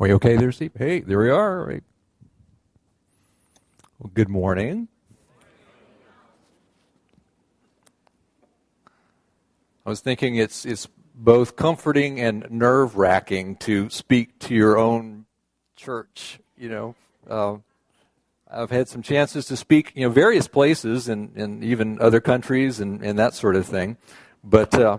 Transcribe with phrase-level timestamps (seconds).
[0.00, 0.70] Are you okay there, Steve?
[0.78, 1.64] Hey, there we are.
[1.64, 1.82] Right.
[3.98, 4.86] Well, good morning.
[9.84, 15.24] I was thinking it's it's both comforting and nerve wracking to speak to your own
[15.74, 16.38] church.
[16.56, 16.94] You know,
[17.28, 17.56] uh,
[18.48, 22.78] I've had some chances to speak, you know, various places and, and even other countries
[22.78, 23.96] and, and that sort of thing,
[24.44, 24.98] but uh,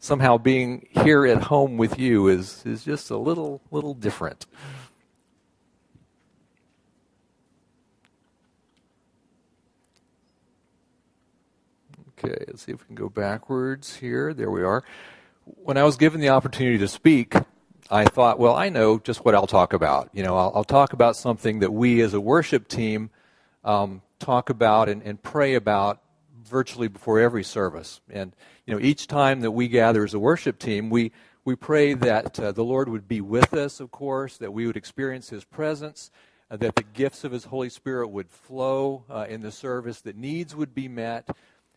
[0.00, 4.46] somehow being here at home with you is, is just a little, little different.
[12.18, 14.34] Okay, let's see if we can go backwards here.
[14.34, 14.82] There we are.
[15.44, 17.34] When I was given the opportunity to speak,
[17.90, 20.10] I thought, well, I know just what I'll talk about.
[20.12, 23.10] You know, I'll, I'll talk about something that we as a worship team
[23.64, 26.00] um, talk about and, and pray about
[26.44, 28.00] virtually before every service.
[28.10, 28.34] And
[28.70, 31.10] you know, each time that we gather as a worship team, we
[31.44, 34.76] we pray that uh, the Lord would be with us, of course, that we would
[34.76, 36.12] experience His presence,
[36.52, 40.16] uh, that the gifts of His Holy Spirit would flow uh, in the service, that
[40.16, 41.28] needs would be met.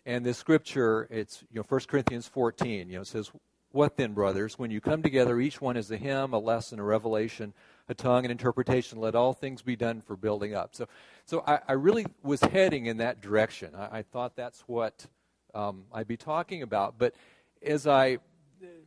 [0.05, 2.89] And this scripture, it's you know, 1 Corinthians 14.
[2.89, 3.31] You know, it says,
[3.71, 4.59] "What then, brothers?
[4.59, 7.53] When you come together, each one is a hymn, a lesson, a revelation."
[7.89, 8.97] a tongue, and interpretation.
[8.97, 10.73] Let all things be done for building up.
[10.73, 10.87] So,
[11.25, 13.75] so I, I really was heading in that direction.
[13.75, 15.05] I, I thought that's what
[15.53, 16.97] um, I'd be talking about.
[16.97, 17.13] But
[17.61, 18.19] as I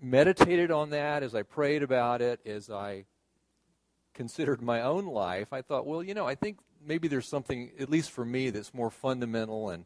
[0.01, 3.05] meditated on that, as I prayed about it, as I
[4.15, 7.91] considered my own life, I thought, well, you know, I think maybe there's something, at
[7.91, 9.85] least for me, that's more fundamental and,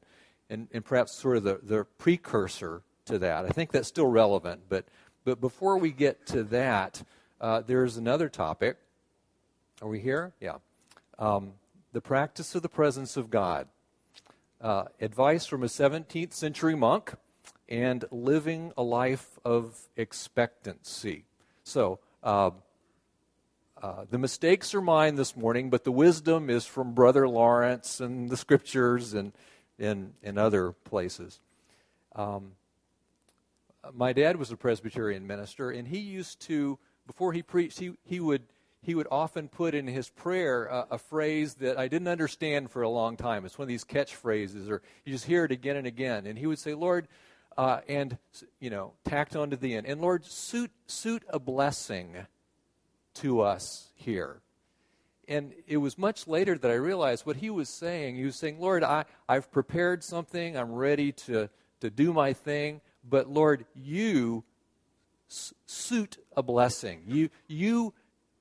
[0.48, 3.44] and, and perhaps sort of the, the precursor to that.
[3.44, 4.62] I think that's still relevant.
[4.69, 4.87] But,
[5.25, 7.03] but before we get to that,
[7.41, 8.77] uh, there's another topic
[9.83, 10.34] are we here?
[10.41, 10.56] Yeah.
[11.19, 11.55] Um,
[11.92, 13.67] the practice of the presence of God.
[14.61, 17.14] Uh, advice from a 17th century monk
[17.66, 21.25] and living a life of expectancy.
[21.64, 22.50] So, uh,
[23.83, 28.28] uh, the mistakes are mine this morning, but the wisdom is from Brother Lawrence and
[28.28, 29.32] the scriptures and
[29.78, 31.41] in, in other places.
[32.15, 32.53] Um,
[33.94, 38.20] my dad was a Presbyterian minister, and he used to, before he preached, he, he
[38.20, 38.43] would
[38.83, 42.83] he would often put in his prayer a, a, phrase that I didn't understand for
[42.83, 43.45] a long time.
[43.45, 46.27] It's one of these catchphrases, or you just hear it again and again.
[46.27, 47.07] And he would say, Lord,
[47.59, 48.17] uh, and,
[48.59, 52.27] you know, tacked on to the end, and Lord, suit, suit a blessing
[53.15, 54.41] to us here.
[55.29, 58.17] And it was much later that I realized what he was saying.
[58.17, 62.81] He was saying, Lord, I, I've prepared something, I'm ready to, to do my thing,
[63.09, 64.45] but Lord, you
[65.67, 67.03] suit a blessing.
[67.07, 67.95] You, you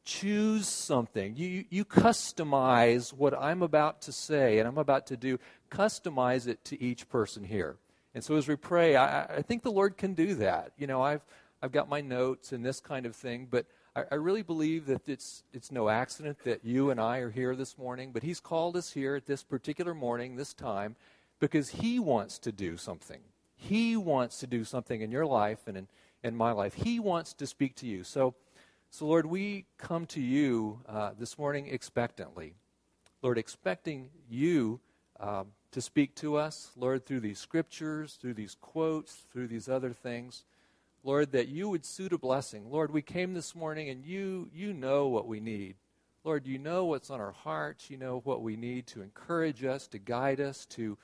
[0.09, 1.36] choose something.
[1.36, 5.38] You, you customize what I'm about to say and I'm about to do,
[5.70, 7.78] customize it to each person here.
[8.16, 10.72] And so as we pray, I, I think the Lord can do that.
[10.80, 11.22] You know, I've,
[11.62, 15.08] I've got my notes and this kind of thing, but I, I really believe that
[15.08, 18.09] it's, it's no accident that you and I are here this morning.
[18.12, 20.96] But He's called us here at this particular morning, this time,
[21.40, 23.20] because He wants to do something.
[23.56, 25.88] He wants to do something in your life and in,
[26.24, 26.74] in my life.
[26.74, 28.03] He wants to speak to you.
[28.03, 28.34] So,
[28.92, 32.56] so, Lord, we come to you uh, this morning expectantly.
[33.22, 34.80] Lord, expecting you
[35.20, 39.94] um, to speak to us, Lord, through these scriptures, through these quotes, through these other
[39.94, 40.44] things.
[41.04, 42.72] Lord, that you would suit a blessing.
[42.72, 45.76] Lord, we came this morning and you, you know what we need.
[46.24, 47.92] Lord, you know what's on our hearts.
[47.92, 50.98] You know what we need to encourage us, to guide us, to,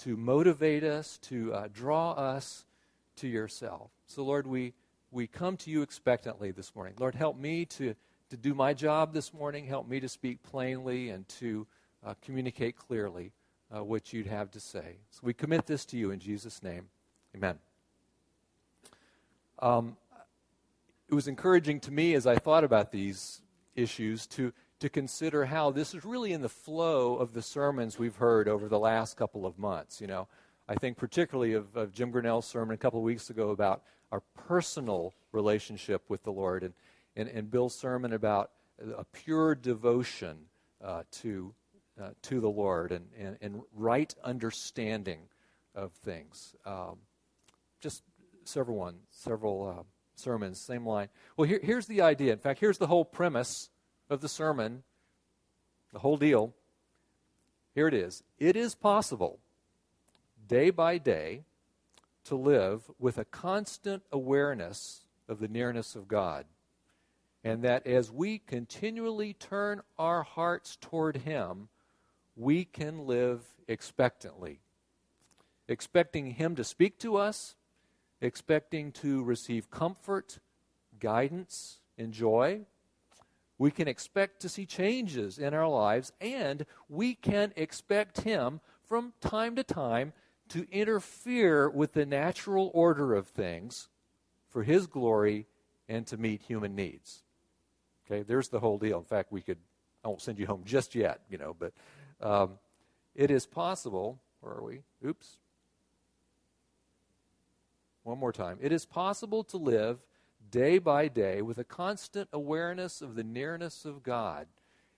[0.00, 2.66] to motivate us, to uh, draw us
[3.16, 3.90] to yourself.
[4.06, 4.74] So, Lord, we
[5.12, 6.94] we come to you expectantly this morning.
[6.98, 7.94] Lord, help me to,
[8.30, 9.66] to do my job this morning.
[9.66, 11.66] Help me to speak plainly and to
[12.04, 13.32] uh, communicate clearly
[13.74, 14.96] uh, what you'd have to say.
[15.10, 16.86] So we commit this to you in Jesus' name.
[17.36, 17.58] Amen.
[19.58, 19.96] Um,
[21.08, 23.42] it was encouraging to me as I thought about these
[23.76, 28.16] issues to, to consider how this is really in the flow of the sermons we've
[28.16, 30.00] heard over the last couple of months.
[30.00, 30.28] You know,
[30.66, 34.22] I think particularly of, of Jim Grinnell's sermon a couple of weeks ago about our
[34.46, 36.74] personal relationship with the Lord, and,
[37.16, 38.50] and, and Bill's sermon about
[38.96, 40.36] a pure devotion
[40.84, 41.54] uh, to,
[42.00, 45.20] uh, to the Lord and, and, and, right understanding
[45.74, 46.54] of things.
[46.66, 46.98] Um,
[47.80, 48.02] just
[48.44, 49.82] several ones, several uh,
[50.14, 51.08] sermons, same line.
[51.36, 52.32] Well, here, here's the idea.
[52.32, 53.70] In fact, here's the whole premise
[54.10, 54.82] of the sermon,
[55.92, 56.52] the whole deal.
[57.74, 58.22] Here it is.
[58.38, 59.38] It is possible,
[60.46, 61.44] day by day,
[62.24, 66.46] to live with a constant awareness of the nearness of God.
[67.44, 71.68] And that as we continually turn our hearts toward Him,
[72.36, 74.60] we can live expectantly.
[75.66, 77.56] Expecting Him to speak to us,
[78.20, 80.38] expecting to receive comfort,
[81.00, 82.60] guidance, and joy.
[83.58, 89.12] we can expect to see changes in our lives, and we can expect Him from
[89.20, 90.12] time to time
[90.52, 93.88] to interfere with the natural order of things
[94.48, 95.46] for His glory
[95.88, 97.22] and to meet human needs.
[98.06, 98.98] Okay, there's the whole deal.
[98.98, 99.58] In fact, we could,
[100.04, 101.72] I won't send you home just yet, you know, but
[102.20, 102.58] um,
[103.14, 104.82] it is possible, where are we?
[105.06, 105.36] Oops.
[108.02, 108.58] One more time.
[108.60, 110.04] It is possible to live
[110.50, 114.48] day by day with a constant awareness of the nearness of God,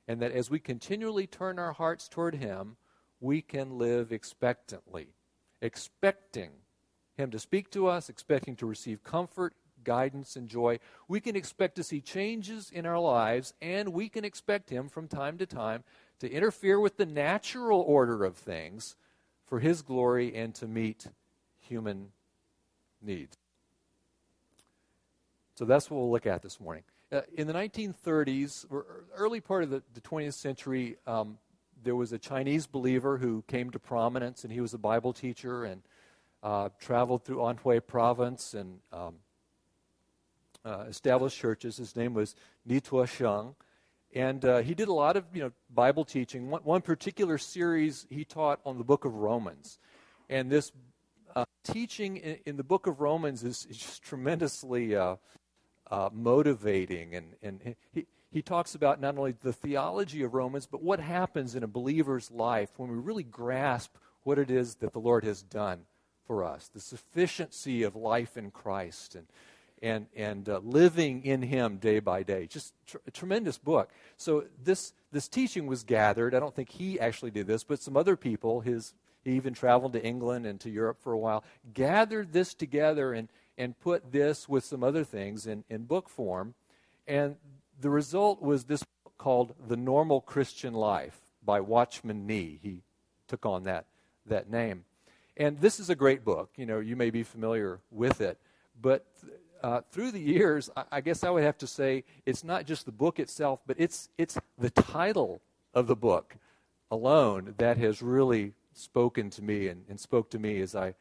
[0.09, 2.77] and that as we continually turn our hearts toward Him,
[3.21, 5.09] we can live expectantly,
[5.65, 6.51] expecting
[7.17, 10.79] Him to speak to us, expecting to receive comfort, guidance, and joy.
[11.09, 15.09] We can expect to see changes in our lives, and we can expect Him from
[15.09, 15.83] time to time
[16.21, 18.97] to interfere with the natural order of things
[19.47, 21.07] for His glory and to meet
[21.61, 22.09] human
[23.03, 23.37] needs.
[25.57, 26.83] So that's what we'll look at this morning.
[27.13, 28.67] Uh, in the 1930s,
[29.17, 31.39] early part of the, the 20th century, um,
[31.85, 35.65] there was a Chinese believer who came to prominence, and he was a Bible teacher
[35.65, 35.83] and
[36.43, 39.15] uh, traveled through Anhui province and um,
[40.65, 41.77] uh, established churches.
[41.77, 42.35] His name was
[42.67, 43.55] Ni Tuo Sheng.
[44.15, 46.49] And uh, he did a lot of you know, Bible teaching.
[46.49, 49.79] One, one, particular series he taught on the book of Romans.
[50.31, 50.71] And this
[51.35, 55.17] uh, teaching in, in, the book of Romans is, is just tremendously uh,
[55.91, 57.17] uh, motivating.
[57.17, 61.55] And, and he, he talks about not only the theology of Romans, but what happens
[61.55, 63.95] in a believer's life when we really grasp
[64.25, 65.83] what it is that the Lord has done
[66.27, 69.15] for us, the sufficiency of life in Christ.
[69.15, 69.27] And,
[69.83, 72.49] and, and uh, living in Him day by day.
[72.49, 73.91] Just tr- a tremendous book.
[74.17, 76.35] So this, this teaching was gathered.
[76.35, 79.93] I don't think he actually did this, but some other people, his, he even traveled
[79.93, 84.49] to England and to Europe for a while, gathered this together and, and put this
[84.49, 86.55] with some other things in, in book form.
[87.07, 87.37] And
[87.85, 92.59] the result was this book called The Normal Christian Life by Watchman Nee.
[92.63, 92.79] He
[93.29, 93.85] took on that,
[94.25, 94.87] that name.
[95.37, 96.49] And this is a great book.
[96.57, 98.39] You know, you may be familiar with it.
[98.81, 99.05] But
[99.63, 102.87] uh, through the years, I, I, guess I would have to say it's not just
[102.87, 105.43] the book itself, but it's, it's the title
[105.75, 106.37] of the book
[106.91, 110.95] alone that has really spoken to me and, and spoke to me as I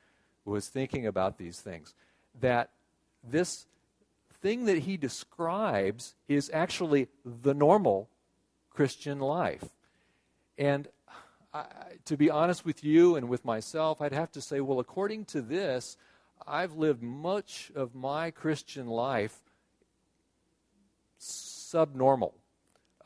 [0.44, 1.94] was thinking about these things.
[2.42, 2.72] That
[3.24, 3.68] this
[4.44, 8.10] thing that he describes is actually the normal
[8.70, 9.64] Christian life.
[10.58, 10.88] And
[11.54, 11.66] I,
[12.06, 15.42] to be honest with you and with myself, I'd have to say, well, according to
[15.42, 15.96] this,
[16.46, 19.42] I've lived much of my Christian life
[21.18, 22.36] subnormal,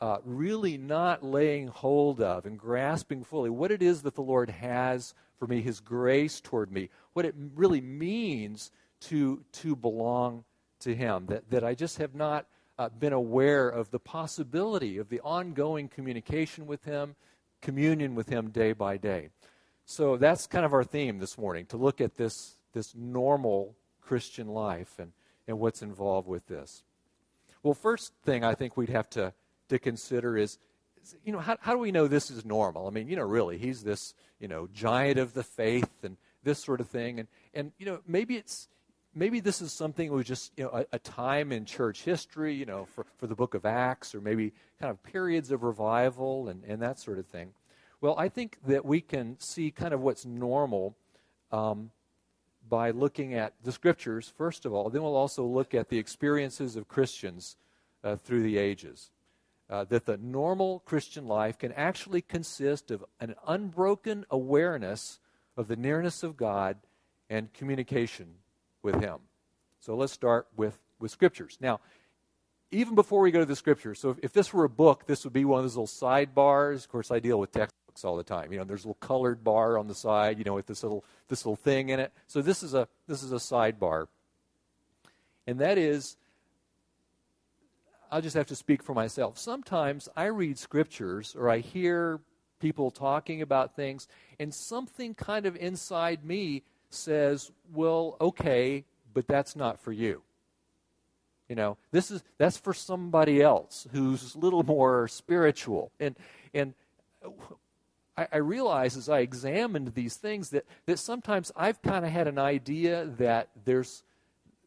[0.00, 4.50] uh, really not laying hold of and grasping fully what it is that the Lord
[4.50, 10.42] has for me, His grace toward me, what it really means to, to belong
[10.80, 12.46] to Him, that, that I just have not
[12.78, 17.16] uh, been aware of the possibility of the ongoing communication with Him,
[17.60, 19.30] communion with Him day by day.
[19.84, 24.46] So that's kind of our theme this morning, to look at this this normal Christian
[24.46, 25.12] life and,
[25.46, 26.82] and what's involved with this.
[27.62, 29.32] Well, first thing I think we'd have to,
[29.70, 30.58] to consider is,
[31.24, 32.86] you know, how, how do we know this is normal?
[32.86, 36.62] I mean, you know, really, he's this, you know, giant of the faith and this
[36.62, 37.18] sort of thing.
[37.18, 38.68] And, and you know, maybe it's,
[39.14, 42.54] maybe this is something that was just, you know, a, a time in church history,
[42.54, 46.48] you know, for, for the book of Acts or maybe kind of periods of revival
[46.48, 47.52] and, and that sort of thing.
[48.00, 50.96] Well, I think that we can see kind of what's normal
[51.50, 51.90] um,
[52.68, 54.90] by looking at the scriptures, first of all.
[54.90, 57.56] Then we'll also look at the experiences of Christians
[58.04, 59.10] uh, through the ages.
[59.70, 65.18] Uh, that the normal Christian life can actually consist of an unbroken awareness
[65.58, 66.78] of the nearness of God
[67.28, 68.36] and communication
[68.82, 69.18] with Him.
[69.80, 71.58] So let's start with, with scriptures.
[71.60, 71.80] Now,
[72.70, 75.24] even before we go to the scriptures, so if, if this were a book, this
[75.24, 76.84] would be one of those little sidebars.
[76.84, 78.52] Of course, I deal with textbooks all the time.
[78.52, 81.04] You know, there's a little colored bar on the side, you know, with this little
[81.28, 82.12] this little thing in it.
[82.26, 84.08] So this is a this is a sidebar.
[85.46, 86.16] And that is
[88.10, 89.38] I'll just have to speak for myself.
[89.38, 92.20] Sometimes I read scriptures or I hear
[92.58, 94.08] people talking about things
[94.38, 100.22] and something kind of inside me says, "Well, okay, but that's not for you."
[101.48, 105.90] You know, this is that's for somebody else who's a little more spiritual.
[105.98, 106.14] And
[106.52, 106.74] and
[108.18, 112.28] I, I realized as I examined these things that, that sometimes I've kind of had
[112.28, 114.02] an idea that there's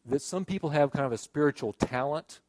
[0.06, 2.40] that some people have kind of a spiritual talent.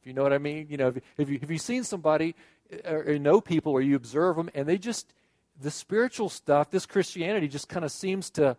[0.00, 2.34] If you know what I mean, you know, if, if you have you seen somebody
[2.72, 5.12] uh, or, or know people or you observe them and they just
[5.60, 8.56] the spiritual stuff, this Christianity just kind of seems to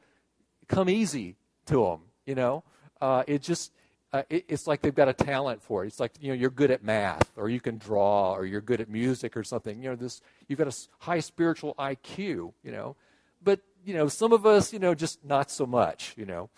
[0.71, 1.35] come easy
[1.67, 1.99] to them.
[2.25, 2.63] You know,
[2.99, 3.71] uh, it just
[4.13, 5.87] uh, it, it's like they've got a talent for it.
[5.87, 8.81] It's like you know you're good at math, or you can draw, or you're good
[8.81, 9.81] at music, or something.
[9.81, 10.21] You know this.
[10.47, 12.53] You've got a high spiritual IQ.
[12.63, 12.95] You know,
[13.43, 16.13] but you know some of us, you know, just not so much.
[16.17, 16.49] You know,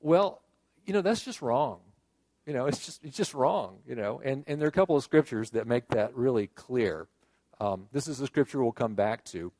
[0.00, 0.42] well,
[0.86, 1.80] you know that's just wrong.
[2.46, 3.78] You know, it's just it's just wrong.
[3.86, 7.06] You know, and and there are a couple of scriptures that make that really clear.
[7.60, 9.52] Um, this is a scripture we'll come back to,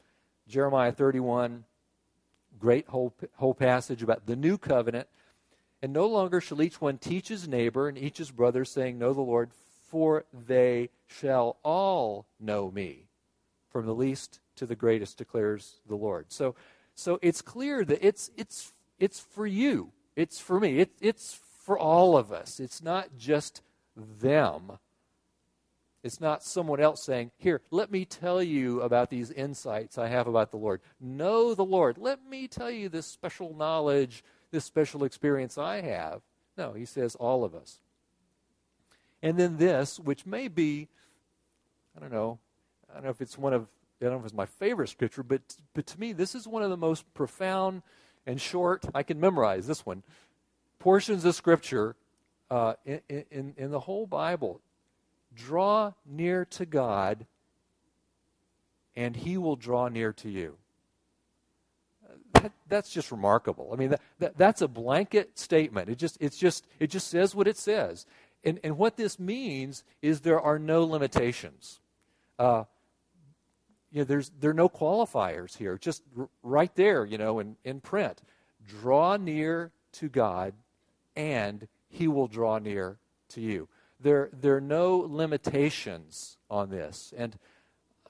[0.49, 1.65] Jeremiah 31.
[2.59, 5.09] Great whole whole passage about the new covenant
[5.85, 9.13] and no longer shall each one teach his neighbor and each his brother, saying, Know
[9.13, 9.51] the Lord,
[9.91, 13.05] for they shall all know me,
[13.69, 16.33] from the least to the greatest, declares the Lord.
[16.33, 16.55] So,
[16.95, 19.93] so it's clear that it's, it's, it's for you.
[20.17, 20.79] It's for me.
[20.79, 22.61] It, it's for all of us.
[22.61, 23.61] It's not just
[23.95, 24.79] them.
[26.05, 30.29] It's not someone else saying, Here, let me tell you about these insights I have
[30.29, 30.81] about the Lord.
[31.01, 31.99] Know the Lord.
[31.99, 34.23] Let me tell you this special knowledge
[34.55, 36.23] this special experience I have.
[36.57, 37.81] No, he says all of us.
[39.21, 40.89] And then this, which may be,
[41.97, 42.39] I don't know,
[42.89, 43.67] I don't know if it's one of,
[44.01, 45.43] I don't know if it's my favorite scripture, but,
[45.75, 47.83] but to me, this is one of the most profound
[48.27, 50.05] and short, I can memorize this one,
[50.79, 51.97] portions of scripture
[52.49, 54.61] uh, in, in, in the whole Bible.
[55.35, 57.27] Draw near to God,
[58.95, 60.57] and he will draw near to you
[62.45, 63.71] that, that's just remarkable.
[63.73, 65.89] I mean, that, that, that's a blanket statement.
[65.89, 68.07] It just, it's just, it just says what it says.
[68.45, 71.81] And, and what this means is there are no limitations.
[72.39, 72.65] Uh,
[73.91, 75.79] you know, there's, there are no qualifiers here.
[75.79, 78.21] Just r- right there, you know, in, in print.
[78.69, 80.53] Draw near to God,
[81.17, 82.99] and He will draw near
[83.31, 83.69] to you.
[84.05, 87.15] There, there are no limitations on this.
[87.17, 87.39] And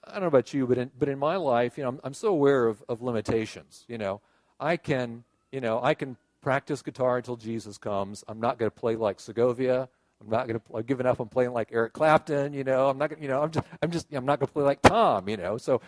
[0.02, 2.14] I don't know about you, but in, but in my life, you know, I'm, I'm
[2.14, 3.84] so aware of, of limitations.
[3.86, 4.20] You know,
[4.58, 5.22] I can,
[5.52, 8.24] you know, I can practice guitar until Jesus comes.
[8.26, 9.88] I'm not going to play like Segovia.
[10.20, 10.76] I'm not going to.
[10.76, 12.54] I've given up on playing like Eric Clapton.
[12.54, 13.10] You know, I'm not.
[13.10, 13.66] Gonna, you know, I'm just.
[13.80, 14.12] I'm just.
[14.12, 15.28] I'm not going to play like Tom.
[15.28, 15.80] You know, so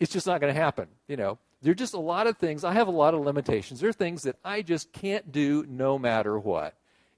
[0.00, 0.88] it's just not going to happen.
[1.08, 2.64] You know, there are just a lot of things.
[2.64, 3.80] I have a lot of limitations.
[3.80, 6.74] There are things that I just can't do no matter what,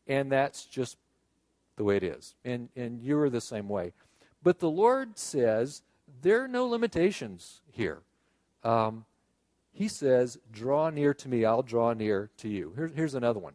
[0.08, 0.96] and that's just
[1.78, 2.34] the way it is.
[2.44, 3.94] And and you're the same way.
[4.42, 5.82] But the Lord says
[6.22, 8.02] there are no limitations here.
[8.62, 9.04] Um,
[9.72, 12.72] he says, Draw near to me, I'll draw near to you.
[12.76, 13.54] Here, here's another one.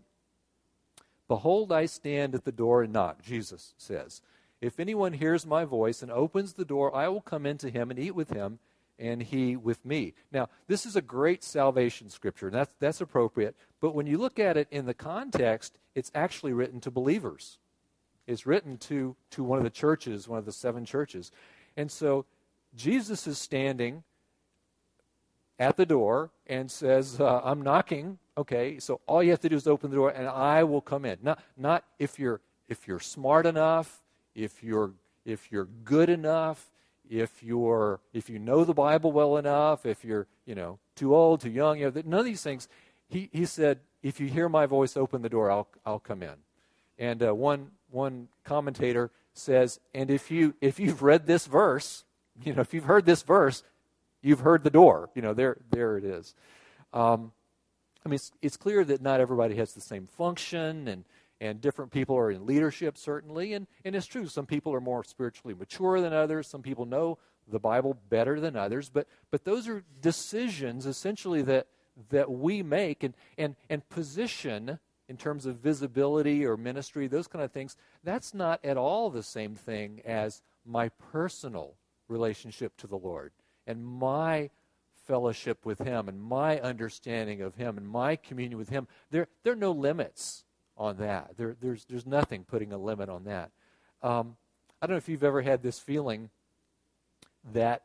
[1.28, 4.22] Behold, I stand at the door and knock, Jesus says.
[4.62, 8.00] If anyone hears my voice and opens the door, I will come into him and
[8.00, 8.60] eat with him,
[8.98, 10.14] and he with me.
[10.32, 13.56] Now, this is a great salvation scripture, and that's, that's appropriate.
[13.82, 17.58] But when you look at it in the context, it's actually written to believers.
[18.28, 21.32] It's written to, to one of the churches, one of the seven churches.
[21.76, 22.26] And so
[22.76, 24.04] Jesus is standing
[25.60, 28.18] at the door and says, uh, I'm knocking.
[28.38, 31.06] Okay, so all you have to do is open the door and I will come
[31.06, 31.18] in.
[31.22, 34.02] Not, not if you're if you're smart enough,
[34.34, 34.94] if you're
[35.26, 36.72] if you're good enough,
[37.10, 41.42] if you're if you know the Bible well enough, if you're you know too old,
[41.42, 42.68] too young, you know, none of these things.
[43.08, 45.52] He he said, if you hear my voice, open the door.
[45.52, 46.36] I'll I'll come in.
[46.98, 52.04] And uh, one one commentator says, and if you if you've read this verse,
[52.44, 53.64] you know, if you've heard this verse,
[54.22, 55.10] you've heard the door.
[55.14, 56.34] You know, there, there it is.
[56.94, 57.32] Um,
[58.06, 61.06] I mean, it's, it's clear that not everybody has the same function, and,
[61.40, 63.54] and different people are in leadership, certainly.
[63.54, 66.48] And, and it's true, some people are more spiritually mature than others.
[66.48, 68.90] Some people know the Bible better than others.
[68.90, 71.68] But, but those are decisions, essentially, that,
[72.10, 73.04] that we make.
[73.04, 74.80] And, and, and position,
[75.10, 79.24] in terms of visibility or ministry, those kind of things, that's not at all the
[79.24, 81.76] same thing as my personal
[82.08, 83.32] relationship to the Lord
[83.68, 84.50] and my
[85.06, 89.54] fellowship with Him and my understanding of Him and my communion with Him, there, there
[89.54, 90.46] are no limits
[90.78, 91.36] on that.
[91.38, 93.52] There, there's, there's nothing putting a limit on that.
[94.02, 94.38] Um,
[94.82, 96.30] I don't know if you've ever had this feeling
[97.54, 97.84] that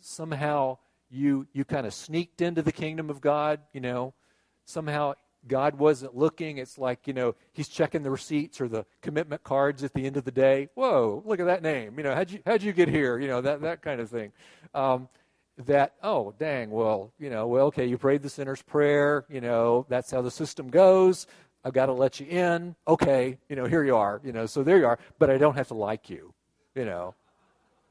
[0.00, 0.78] somehow
[1.10, 4.14] you, you kind of sneaked into the kingdom of God, you know,
[4.64, 5.14] somehow
[5.46, 6.58] God wasn't looking.
[6.58, 10.16] It's like, you know, he's checking the receipts or the commitment cards at the end
[10.16, 10.68] of the day.
[10.74, 11.94] Whoa, look at that name.
[11.96, 13.18] You know, how'd you, how'd you get here?
[13.18, 14.32] You know, that, that kind of thing.
[14.74, 15.08] Um,
[15.66, 19.24] that, oh, dang, well, you know, well, okay, you prayed the sinner's prayer.
[19.28, 21.26] You know, that's how the system goes.
[21.64, 22.76] I've got to let you in.
[22.86, 24.20] Okay, you know, here you are.
[24.24, 24.98] You know, so there you are.
[25.18, 26.32] But I don't have to like you.
[26.74, 27.14] You know,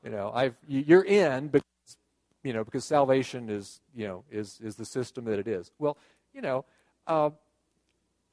[0.03, 1.97] you know, I've you're in because
[2.43, 5.71] you know because salvation is you know is is the system that it is.
[5.79, 5.97] Well,
[6.33, 6.63] you know,
[7.07, 7.31] uh,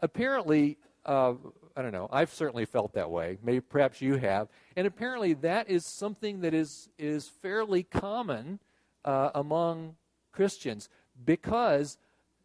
[0.01, 0.77] apparently,
[1.07, 1.35] uh,
[1.77, 2.09] I don't know.
[2.13, 3.39] I've certainly felt that way.
[3.43, 4.49] Maybe perhaps you have.
[4.77, 8.59] And apparently, that is something that is is fairly common
[9.05, 9.97] uh, among
[10.33, 10.89] Christians
[11.25, 11.99] because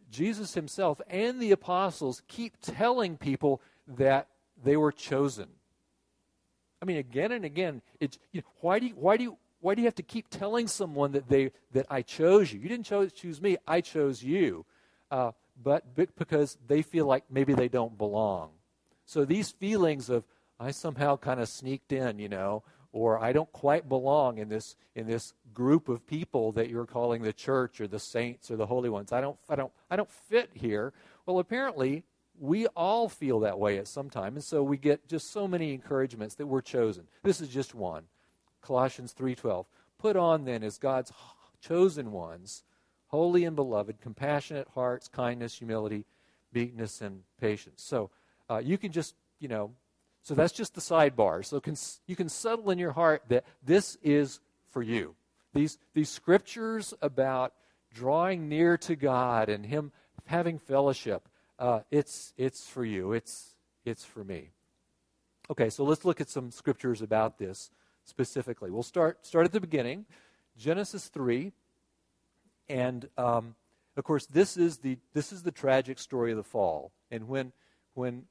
[0.09, 4.27] Jesus Himself and the apostles keep telling people that
[4.63, 5.48] they were chosen.
[6.81, 9.75] I mean, again and again, it's, you know, why, do you, why, do you, why
[9.75, 12.59] do you have to keep telling someone that, they, that I chose you?
[12.59, 14.65] You didn't cho- choose me, I chose you.
[15.12, 18.51] Uh, but because they feel like maybe they don't belong.
[19.05, 20.25] So these feelings of,
[20.59, 24.75] I somehow kind of sneaked in, you know, or I don't quite belong in this
[24.95, 28.65] in this group of people that you're calling the church or the saints or the
[28.65, 29.11] holy ones.
[29.11, 30.93] I don't I don't I don't fit here.
[31.25, 32.03] Well, apparently
[32.39, 35.73] we all feel that way at some time, and so we get just so many
[35.73, 37.07] encouragements that we're chosen.
[37.23, 38.05] This is just one.
[38.61, 39.65] Colossians 3:12.
[39.97, 41.11] Put on then as God's
[41.61, 42.63] chosen ones,
[43.09, 46.05] holy and beloved, compassionate hearts, kindness, humility,
[46.53, 47.83] meekness, and patience.
[47.83, 48.09] So
[48.49, 49.71] uh, you can just, you know,
[50.21, 51.45] so that's just the sidebar.
[51.45, 51.75] So can,
[52.07, 54.39] you can settle in your heart that this is
[54.71, 55.15] for you.
[55.53, 57.53] These, these scriptures about
[57.93, 59.91] drawing near to God and Him
[60.25, 63.13] having fellowship, uh, it's, it's for you.
[63.13, 64.51] It's, it's for me.
[65.49, 67.71] Okay, so let's look at some scriptures about this
[68.05, 68.69] specifically.
[68.69, 70.05] We'll start, start at the beginning
[70.57, 71.53] Genesis 3.
[72.69, 73.55] And um,
[73.97, 76.91] of course, this is, the, this is the tragic story of the fall.
[77.11, 77.51] And when,
[77.95, 78.25] when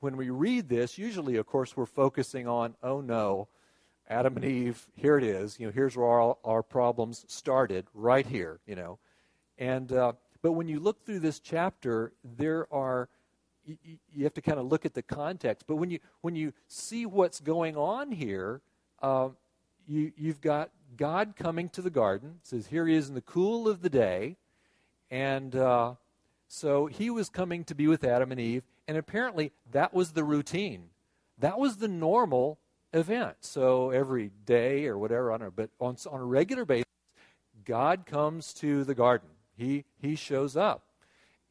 [0.00, 3.48] when we read this, usually, of course, we're focusing on, oh no,
[4.08, 5.58] Adam and Eve, here it is.
[5.58, 8.98] You know, here's where our, our problems started, right here, you know.
[9.58, 13.08] And, uh, but when you look through this chapter, there are,
[13.64, 13.76] you,
[14.14, 15.66] you have to kind of look at the context.
[15.66, 18.62] But when you, when you see what's going on here,
[19.02, 19.30] uh,
[19.86, 22.40] you, you've got God coming to the garden.
[22.42, 24.36] Says, here he is in the cool of the day.
[25.10, 25.94] And uh,
[26.48, 28.64] so he was coming to be with Adam and Eve.
[28.86, 30.84] And apparently, that was the routine.
[31.38, 32.58] That was the normal
[32.92, 33.36] event.
[33.40, 36.86] So every day or whatever, I don't know, but on, on a regular basis,
[37.64, 39.28] God comes to the garden.
[39.56, 40.84] He, he shows up.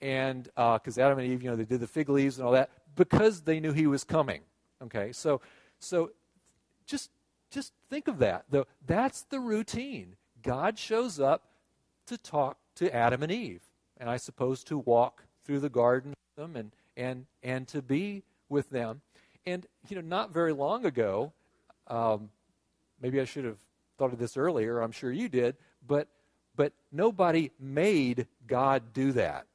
[0.02, 2.54] And because uh, Adam and Eve, you know, they did the fig leaves and all
[2.54, 4.42] that because they knew he was coming.
[4.84, 5.42] Okay, so,
[5.80, 6.12] so
[6.86, 7.10] just,
[7.52, 8.46] just think of that.
[8.50, 10.16] The, that's the routine.
[10.42, 11.44] God shows up
[12.08, 13.64] to talk to Adam and Eve,
[13.98, 18.24] and I suppose to walk through the garden with them and, and, and to be
[18.50, 19.02] with them.
[19.46, 21.34] And, you know, not very long ago,
[21.88, 22.30] um,
[23.02, 23.58] maybe I should have
[23.98, 25.56] thought of this earlier, I'm sure you did,
[25.86, 26.08] but,
[26.56, 29.48] but nobody made God do that.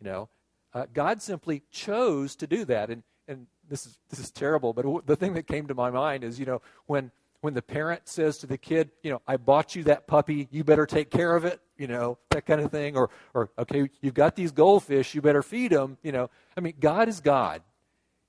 [0.00, 0.28] You know,
[0.74, 2.90] uh, God simply chose to do that.
[2.90, 6.24] And, and this, is, this is terrible, but the thing that came to my mind
[6.24, 9.76] is, you know, when, when the parent says to the kid, you know, I bought
[9.76, 12.96] you that puppy, you better take care of it, you know, that kind of thing.
[12.96, 16.30] Or, or okay, you've got these goldfish, you better feed them, you know.
[16.56, 17.62] I mean, God is God.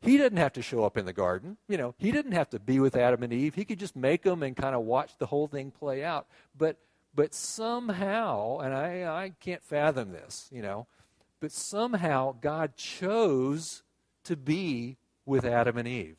[0.01, 1.57] He didn't have to show up in the garden.
[1.67, 3.55] You know, he didn't have to be with Adam and Eve.
[3.55, 6.27] He could just make them and kind of watch the whole thing play out.
[6.57, 6.77] But,
[7.13, 10.87] but somehow, and I, I can't fathom this, you know,
[11.41, 13.83] but somehow God chose
[14.23, 14.97] to be
[15.29, 16.17] with Adam and Eve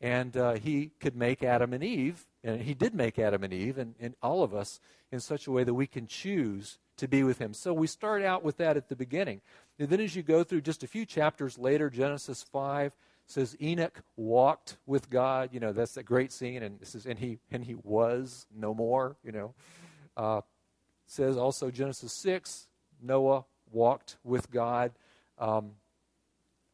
[0.00, 3.76] and uh, he could make Adam and Eve, and he did make Adam and Eve,
[3.76, 4.80] and, and all of us
[5.12, 7.52] in such a way that we can choose to be with him.
[7.52, 9.42] So we start out with that at the beginning.
[9.78, 14.02] And then as you go through just a few chapters later, Genesis 5 says Enoch
[14.16, 15.50] walked with God.
[15.52, 16.62] You know, that's a great scene.
[16.62, 19.54] And this is, and he, and he was no more, you know.
[20.16, 20.40] Uh,
[21.06, 22.68] says also Genesis 6,
[23.02, 24.92] Noah walked with God.
[25.38, 25.72] Um,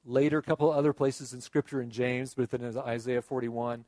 [0.09, 3.85] Later, a couple other places in Scripture in James, but in Isaiah 41,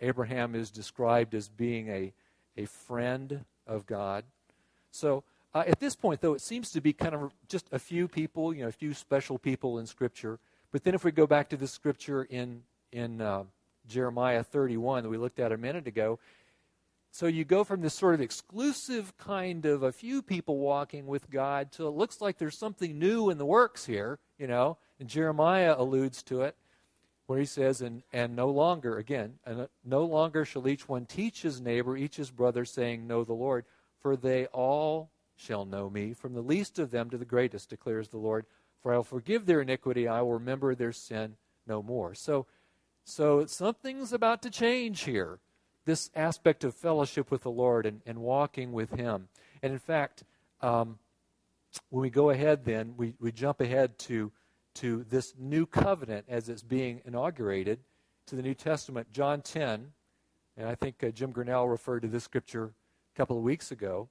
[0.00, 2.12] Abraham is described as being a,
[2.56, 4.24] a friend of God.
[4.92, 8.06] So uh, at this point, though, it seems to be kind of just a few
[8.06, 10.38] people, you know, a few special people in Scripture.
[10.70, 13.42] But then if we go back to the Scripture in, in uh,
[13.88, 16.20] Jeremiah 31 that we looked at a minute ago,
[17.10, 21.28] so you go from this sort of exclusive kind of a few people walking with
[21.28, 24.78] God to it looks like there's something new in the works here, you know.
[25.00, 26.54] And Jeremiah alludes to it
[27.26, 31.42] where he says, and, and no longer, again, and no longer shall each one teach
[31.42, 33.64] his neighbor, each his brother, saying, Know the Lord,
[34.00, 38.08] for they all shall know me, from the least of them to the greatest, declares
[38.08, 38.46] the Lord.
[38.82, 41.36] For I will forgive their iniquity, I will remember their sin
[41.66, 42.14] no more.
[42.14, 42.46] So,
[43.04, 45.38] so something's about to change here.
[45.84, 49.28] This aspect of fellowship with the Lord and, and walking with Him.
[49.62, 50.24] And in fact,
[50.60, 50.98] um,
[51.90, 54.32] when we go ahead, then, we, we jump ahead to
[54.74, 57.80] to this new covenant as it's being inaugurated
[58.26, 59.12] to the New Testament.
[59.12, 59.92] John 10,
[60.56, 62.72] and I think uh, Jim Grinnell referred to this scripture
[63.14, 64.08] a couple of weeks ago.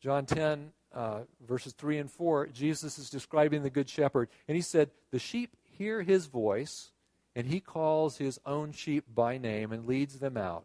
[0.00, 4.62] John 10, uh, verses 3 and 4, Jesus is describing the Good Shepherd, and he
[4.62, 6.92] said, The sheep hear his voice,
[7.34, 10.64] and he calls his own sheep by name and leads them out.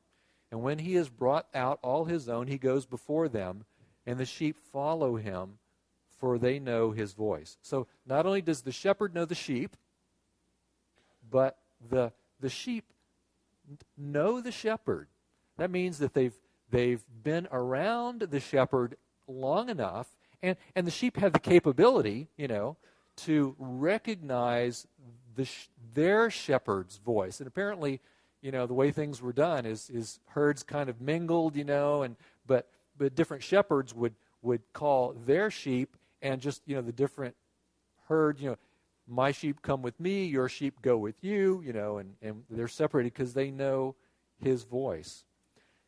[0.52, 3.66] And when he has brought out all his own, he goes before them,
[4.06, 5.60] and the sheep follow him
[6.22, 7.58] for they know his voice.
[7.62, 9.76] So not only does the shepherd know the sheep,
[11.30, 11.58] but
[11.90, 12.86] the, the sheep
[13.98, 15.08] know the shepherd.
[15.58, 16.36] That means that they've,
[16.70, 18.96] they've been around the shepherd
[19.28, 20.08] long enough,
[20.44, 22.78] and, and the sheep have the capability, you know,
[23.18, 24.88] to recognize
[25.36, 25.50] the,
[25.94, 27.40] their shepherd's voice.
[27.40, 28.00] And apparently,
[28.42, 32.04] you know, the way things were done is, is herds kind of mingled, you know,
[32.04, 36.92] and but but different shepherds would would call their sheep and just you know the
[36.92, 37.36] different
[38.08, 38.58] herd, you know,
[39.08, 42.68] my sheep come with me, your sheep go with you, you know, and, and they're
[42.68, 43.96] separated because they know
[44.42, 45.26] his voice.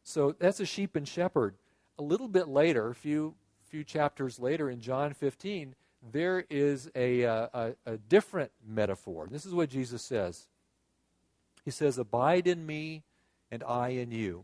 [0.03, 1.55] So that's a sheep and shepherd.
[1.97, 3.35] A little bit later, a few
[3.73, 5.73] few chapters later in John 15,
[6.11, 9.27] there is a, uh, a, a different metaphor.
[9.31, 10.47] This is what Jesus says.
[11.65, 13.01] He says, Abide in me,
[13.49, 14.43] and I in you.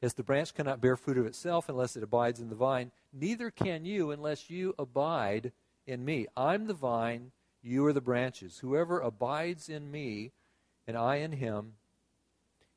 [0.00, 3.50] As the branch cannot bear fruit of itself unless it abides in the vine, neither
[3.50, 5.52] can you unless you abide
[5.86, 6.26] in me.
[6.36, 8.58] I'm the vine, you are the branches.
[8.58, 10.32] Whoever abides in me,
[10.86, 11.72] and I in him,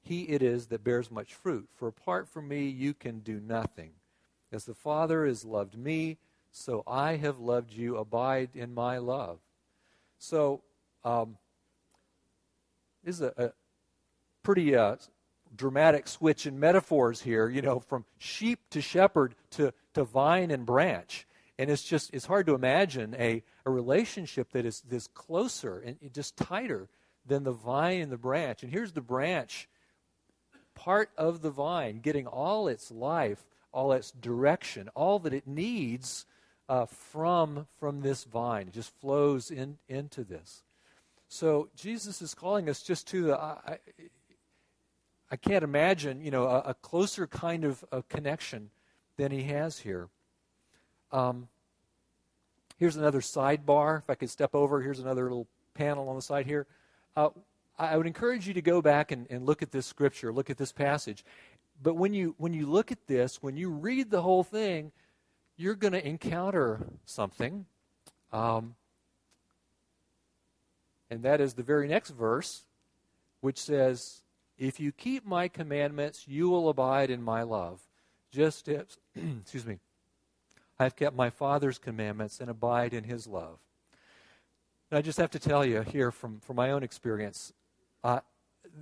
[0.02, 1.68] he it is that bears much fruit.
[1.76, 3.92] For apart from me, you can do nothing.
[4.52, 6.18] As the Father has loved me,
[6.52, 7.98] so I have loved you.
[7.98, 9.40] Abide in my love.
[10.18, 10.62] So,
[11.04, 11.38] um,
[13.04, 13.52] this is a, a
[14.42, 14.96] pretty uh,
[15.56, 20.66] dramatic switch in metaphors here, you know, from sheep to shepherd to, to vine and
[20.66, 21.28] branch.
[21.58, 25.98] And it's just, it's hard to imagine a, a relationship that is this closer and
[26.14, 26.88] just tighter
[27.26, 28.64] than the vine and the branch.
[28.64, 29.68] And here's the branch,
[30.74, 36.26] part of the vine, getting all its life, all its direction, all that it needs
[36.70, 38.68] uh, from, from this vine.
[38.68, 40.64] It just flows in, into this.
[41.28, 43.40] So Jesus is calling us just to the.
[43.40, 43.78] I,
[45.32, 48.72] I can't imagine, you know, a, a closer kind of, of, connection
[49.20, 50.08] than he has here.
[51.12, 51.50] Um,
[52.78, 54.00] here's another sidebar.
[54.00, 56.66] If I could step over, here's another little panel on the side here.
[57.18, 57.30] Uh,
[57.78, 60.58] I would encourage you to go back and, and look at this scripture, look at
[60.58, 61.26] this passage.
[61.84, 64.94] But when you when you look at this, when you read the whole thing,
[65.58, 67.66] you're going to encounter something.
[68.32, 68.76] Um,
[71.10, 72.64] and that is the very next verse,
[73.42, 74.22] which says,
[74.58, 77.82] If you keep my commandments, you will abide in my love,
[78.32, 79.80] just as, excuse me,
[80.80, 83.60] I've kept my Father's commandments and abide in his love.
[84.90, 87.54] And I just have to tell you here from, from my own experience,
[88.04, 88.22] uh,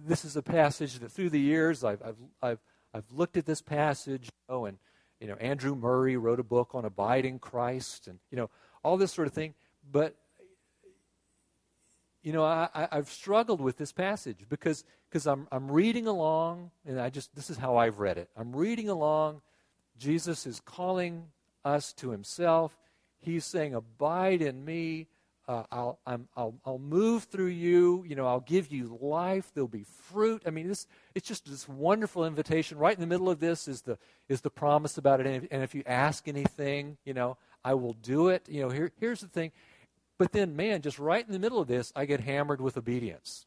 [0.05, 2.59] this is a passage that through the years I've, I've, I've,
[2.93, 4.77] I've looked at this passage know, and
[5.19, 8.49] you know, Andrew Murray wrote a book on abiding Christ and, you know,
[8.83, 9.55] all this sort of thing.
[9.91, 10.15] But,
[12.27, 16.99] you know, I, have struggled with this passage because because I'm, I'm reading along, and
[16.99, 18.29] I just, this is how I've read it.
[18.35, 19.39] I'm reading along.
[19.97, 21.27] Jesus is calling
[21.63, 22.77] us to himself.
[23.21, 25.07] He's saying, Abide in me.
[25.47, 28.03] Uh, I'll, i will I'll move through you.
[28.05, 29.49] You know, I'll give you life.
[29.53, 30.43] There'll be fruit.
[30.45, 30.85] I mean, this,
[31.15, 32.77] it's just this wonderful invitation.
[32.77, 35.27] Right in the middle of this is the, is the promise about it.
[35.27, 38.49] And if, and if you ask anything, you know, I will do it.
[38.49, 39.53] You know, here, here's the thing.
[40.17, 43.45] But then, man, just right in the middle of this, I get hammered with obedience.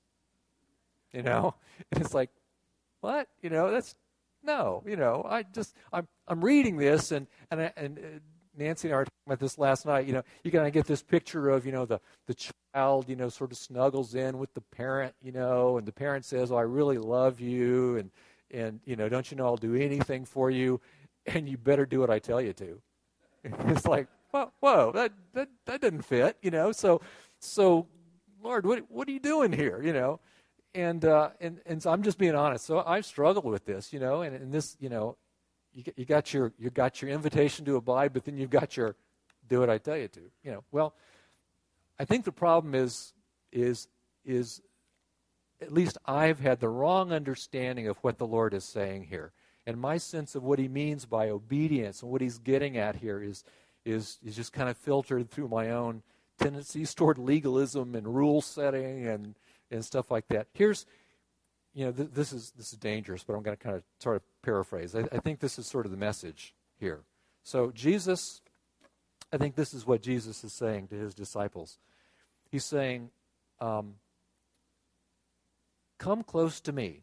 [1.13, 1.55] You know?
[1.93, 2.29] And it's like,
[3.01, 3.27] what?
[3.41, 3.95] You know, that's,
[4.43, 8.03] no, you know, I just, I'm, I'm reading this and, and, I, and, uh,
[8.57, 10.07] Nancy and I were talking about this last night.
[10.07, 12.37] You know, you kind of get this picture of, you know, the, the
[12.75, 16.25] child, you know, sort of snuggles in with the parent, you know, and the parent
[16.25, 17.97] says, Oh, I really love you.
[17.97, 18.11] And,
[18.51, 20.81] and you know, don't you know I'll do anything for you?
[21.27, 22.81] And you better do what I tell you to.
[23.45, 26.73] it's like, whoa, whoa that, that, that didn't fit, you know?
[26.73, 27.01] So,
[27.39, 27.87] so,
[28.43, 30.21] Lord, what, what are you doing here, you know?
[30.75, 32.65] And, uh, and, and so I'm just being honest.
[32.65, 35.17] So I've struggled with this, you know, and, and this, you know,
[35.73, 38.97] you, you got your you got your invitation to abide, but then you've got your
[39.49, 40.21] do what I tell you to.
[40.43, 40.95] You know, well,
[41.99, 43.13] I think the problem is
[43.53, 43.89] is
[44.25, 44.61] is
[45.61, 49.33] at least I've had the wrong understanding of what the Lord is saying here.
[49.67, 53.23] And my sense of what he means by obedience and what he's getting at here
[53.23, 53.45] is
[53.85, 56.03] is is just kind of filtered through my own
[56.39, 59.35] tendencies toward legalism and rule setting and
[59.71, 60.49] and stuff like that.
[60.55, 60.87] Here's
[61.75, 64.17] you know, th- this is this is dangerous, but I'm going to kind of sort
[64.17, 64.95] of paraphrase.
[64.95, 67.01] I, I, think this is sort of the message here.
[67.45, 68.41] So Jesus,
[69.33, 71.79] I think this is what Jesus is saying to his disciples.
[72.51, 73.11] He's saying,
[73.61, 73.95] um,
[75.99, 77.03] "Come close to me.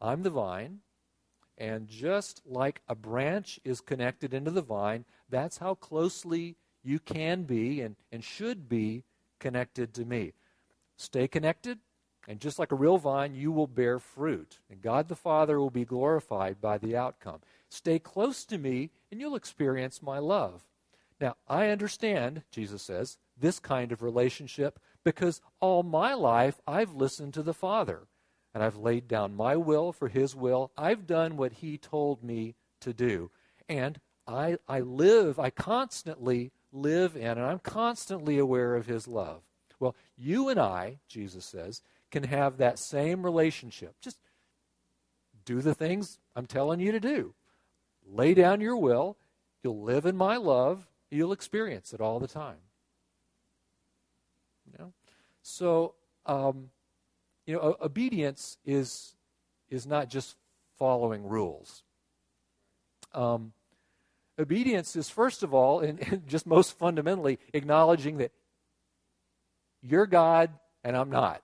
[0.00, 0.80] I'm the vine."
[1.56, 7.42] And just like a branch is connected into the vine, that's how closely you can
[7.42, 9.04] be and, and should be
[9.38, 10.32] connected to me.
[10.96, 11.78] Stay connected,
[12.26, 14.58] and just like a real vine, you will bear fruit.
[14.70, 17.40] And God the Father will be glorified by the outcome.
[17.68, 20.62] Stay close to me, and you'll experience my love.
[21.20, 27.34] Now, I understand, Jesus says, this kind of relationship because all my life I've listened
[27.34, 28.06] to the Father,
[28.54, 30.70] and I've laid down my will for His will.
[30.76, 33.30] I've done what He told me to do.
[33.68, 39.42] And I, I live, I constantly live in, and I'm constantly aware of His love.
[39.80, 43.94] Well, you and I, Jesus says, can have that same relationship.
[44.00, 44.18] Just
[45.44, 47.34] do the things I'm telling you to do.
[48.06, 49.16] Lay down your will.
[49.62, 50.86] You'll live in my love.
[51.10, 52.58] You'll experience it all the time.
[54.66, 54.92] You know?
[55.42, 55.94] So,
[56.26, 56.70] um,
[57.46, 59.14] you know, obedience is
[59.70, 60.36] is not just
[60.78, 61.82] following rules.
[63.14, 63.52] Um,
[64.38, 68.32] obedience is first of all, and, and just most fundamentally, acknowledging that
[69.82, 70.50] you're God
[70.84, 71.42] and I'm not.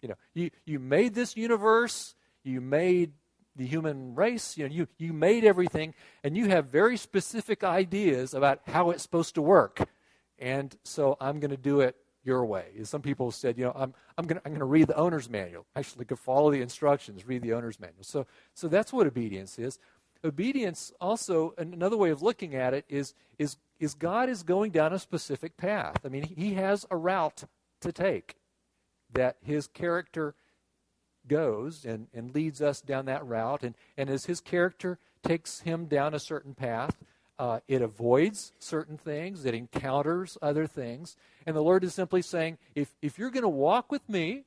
[0.00, 3.12] You know, you, you made this universe, you made
[3.54, 8.34] the human race, you know, you, you made everything, and you have very specific ideas
[8.34, 9.86] about how it's supposed to work.
[10.38, 12.66] And so I'm going to do it your way.
[12.84, 15.66] Some people said, you know, I'm, I'm going I'm to read the owner's manual.
[15.76, 18.04] Actually, could follow the instructions, read the owner's manual.
[18.04, 19.78] So, so that's what obedience is.
[20.24, 24.92] Obedience also, another way of looking at it is, is, is God is going down
[24.92, 25.96] a specific path.
[26.04, 27.44] I mean, he has a route
[27.80, 28.36] to take
[29.12, 30.34] that his character
[31.26, 33.62] goes and, and leads us down that route.
[33.62, 36.96] And, and as his character takes him down a certain path,
[37.38, 41.16] uh, it avoids certain things, it encounters other things.
[41.46, 44.44] And the Lord is simply saying, if, if you're going to walk with me,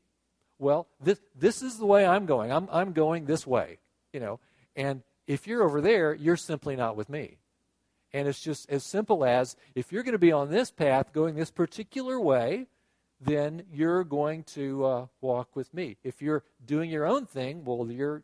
[0.59, 2.51] well, this, this is the way I'm going.
[2.51, 3.79] I'm, I'm going this way,
[4.13, 4.39] you know.
[4.75, 7.37] And if you're over there, you're simply not with me.
[8.13, 11.35] And it's just as simple as if you're going to be on this path, going
[11.35, 12.67] this particular way,
[13.19, 15.97] then you're going to uh, walk with me.
[16.03, 18.23] If you're doing your own thing, well, you're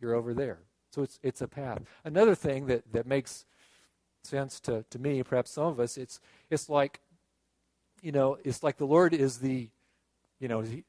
[0.00, 0.60] you're over there.
[0.90, 1.82] So it's it's a path.
[2.04, 3.44] Another thing that that makes
[4.22, 7.00] sense to, to me, perhaps some of us, it's it's like,
[8.02, 9.68] you know, it's like the Lord is the,
[10.38, 10.84] you know, he,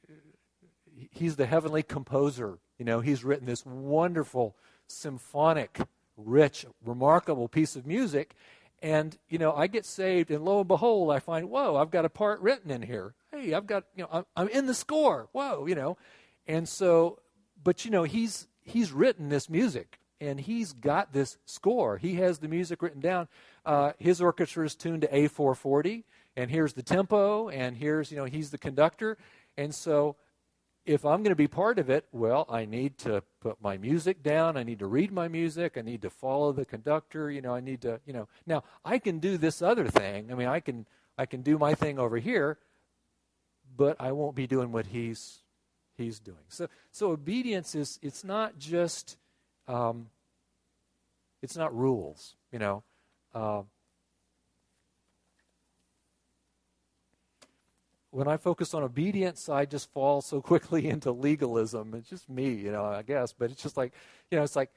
[1.12, 2.60] he's the heavenly composer.
[2.78, 4.56] You know, he's written this wonderful
[4.92, 5.80] symphonic,
[6.18, 8.36] rich, remarkable piece of music,
[8.82, 12.06] and you know, I get saved, and lo and behold, I find, whoa, I've got
[12.06, 15.30] a part written in here hey, I've got, you know, I'm, I'm in the score.
[15.32, 15.98] Whoa, you know.
[16.48, 17.20] And so,
[17.64, 21.98] but you know, he's he's written this music and he's got this score.
[21.98, 23.28] He has the music written down.
[23.66, 26.04] Uh, his orchestra is tuned to A440,
[26.36, 29.18] and here's the tempo, and here's, you know, he's the conductor.
[29.58, 30.16] And so
[30.86, 34.24] if I'm going to be part of it, well, I need to put my music
[34.24, 34.58] down.
[34.58, 35.78] I need to read my music.
[35.78, 37.30] I need to follow the conductor.
[37.30, 38.28] You know, I need to, you know.
[38.48, 40.32] Now, I can do this other thing.
[40.32, 42.58] I mean, I can I can do my thing over here,
[43.78, 45.44] but I won't be doing what he's
[45.96, 46.46] he's doing.
[46.50, 49.18] So so obedience is it's not just
[49.68, 50.08] um,
[51.42, 52.84] it's not rules, you know.
[53.34, 53.64] Uh,
[58.12, 61.96] when I focus on obedience, I just fall so quickly into legalism.
[61.96, 63.34] It's just me, you know, I guess.
[63.34, 63.94] But it's just like,
[64.30, 64.70] you know, it's like,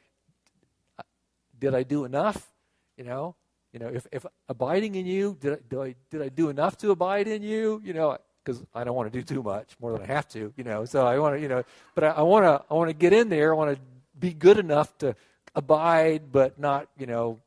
[1.58, 2.52] did I do enough?
[2.96, 3.34] You know,
[3.72, 6.76] you know, if, if abiding in you, did I, did I, did I do enough
[6.78, 7.82] to abide in you?
[7.84, 10.52] You know, because I don't want to do too much more than I have to,
[10.56, 10.84] you know.
[10.84, 13.12] So I want to, you know, but I, I want to, I want to get
[13.12, 13.52] in there.
[13.52, 13.80] I want to
[14.18, 15.16] be good enough to
[15.56, 17.40] abide, but not, you know.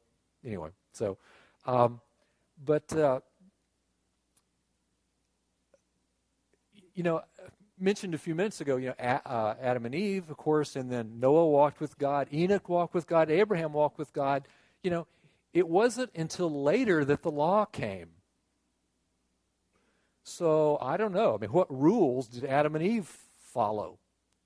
[0.46, 1.18] Anyway, so,
[1.66, 2.02] um,
[2.66, 3.20] but uh,
[6.98, 7.22] you know,
[7.80, 11.20] mentioned a few minutes ago, you know, uh, Adam and Eve, of course, and then
[11.20, 14.48] Noah walked with God, Enoch walked with God, Abraham walked with God.
[14.82, 15.08] You know,
[15.54, 18.10] it wasn't until later that the law came.
[20.24, 21.36] So I don't know.
[21.36, 23.08] I mean, what rules did Adam and Eve
[23.54, 24.00] follow?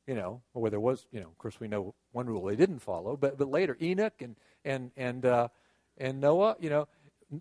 [0.05, 2.79] You know, or there was, you know, of course we know one rule they didn't
[2.79, 4.35] follow, but but later Enoch and
[4.65, 5.47] and and uh,
[5.97, 6.89] and Noah, you know,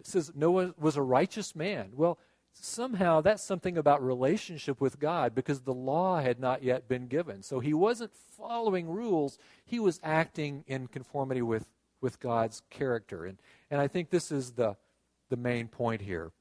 [0.04, 1.90] says Noah was a righteous man.
[1.94, 2.18] Well,
[2.52, 7.42] somehow that's something about relationship with God because the law had not yet been given.
[7.42, 11.66] So he wasn't following rules, he was acting in conformity with,
[12.00, 13.24] with God's character.
[13.24, 13.38] And,
[13.70, 14.76] and I think this is the,
[15.28, 16.32] the main point here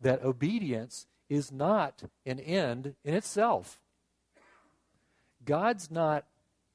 [0.00, 3.80] that obedience is not an end in itself.
[5.44, 6.26] God's not,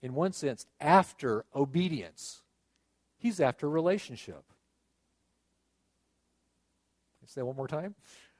[0.01, 2.41] in one sense, after obedience,
[3.17, 4.50] He's after relationship.
[7.25, 7.95] Say that one more time.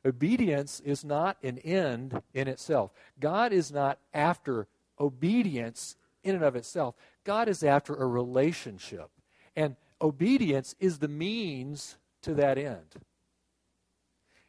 [0.06, 2.92] Obedience is not an end in itself.
[3.20, 4.68] God is not after
[5.00, 6.96] obedience in and of itself.
[7.24, 9.10] God is after a relationship.
[9.56, 12.96] And obedience is the means to that end.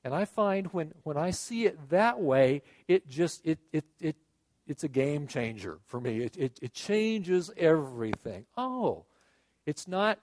[0.04, 4.16] And I find when, when I see it that way, it just it it it
[4.66, 6.22] it's a game changer for me.
[6.22, 8.46] It, it, it changes everything.
[8.56, 9.04] Oh,
[9.64, 10.18] it's not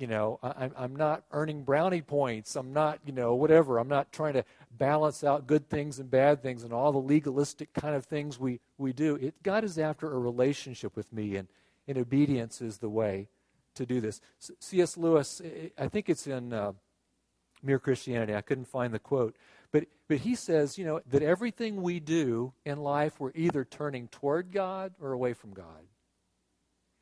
[0.00, 2.56] you know, I, I'm not earning brownie points.
[2.56, 3.78] I'm not, you know, whatever.
[3.78, 4.44] I'm not trying to
[4.78, 8.60] balance out good things and bad things and all the legalistic kind of things we,
[8.78, 9.16] we do.
[9.16, 11.48] It, God is after a relationship with me, and,
[11.86, 13.28] and obedience is the way
[13.74, 14.22] to do this.
[14.38, 14.96] C.S.
[14.96, 15.42] Lewis,
[15.78, 16.72] I think it's in uh,
[17.62, 18.34] Mere Christianity.
[18.34, 19.36] I couldn't find the quote.
[19.70, 24.08] But, but he says, you know, that everything we do in life, we're either turning
[24.08, 25.84] toward God or away from God.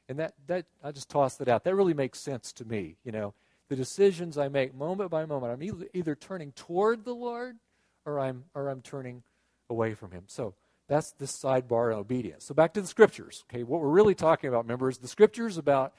[0.08, 1.64] And that, that I just tossed that out.
[1.64, 2.96] That really makes sense to me.
[3.04, 3.34] You know,
[3.68, 7.56] the decisions I make moment by moment, I'm either, either turning toward the Lord
[8.06, 9.22] or I'm, or I'm turning
[9.68, 10.24] away from Him.
[10.26, 10.54] So
[10.88, 12.46] that's the sidebar on obedience.
[12.46, 13.44] So back to the scriptures.
[13.52, 15.92] Okay, what we're really talking about, remember, is the scriptures about,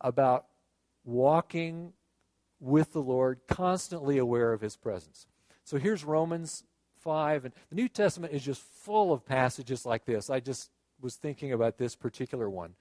[0.00, 0.46] about
[1.04, 1.92] walking
[2.60, 5.26] with the Lord, constantly aware of His presence.
[5.64, 6.62] So here's Romans
[7.02, 7.46] 5.
[7.46, 10.30] And the New Testament is just full of passages like this.
[10.30, 12.74] I just was thinking about this particular one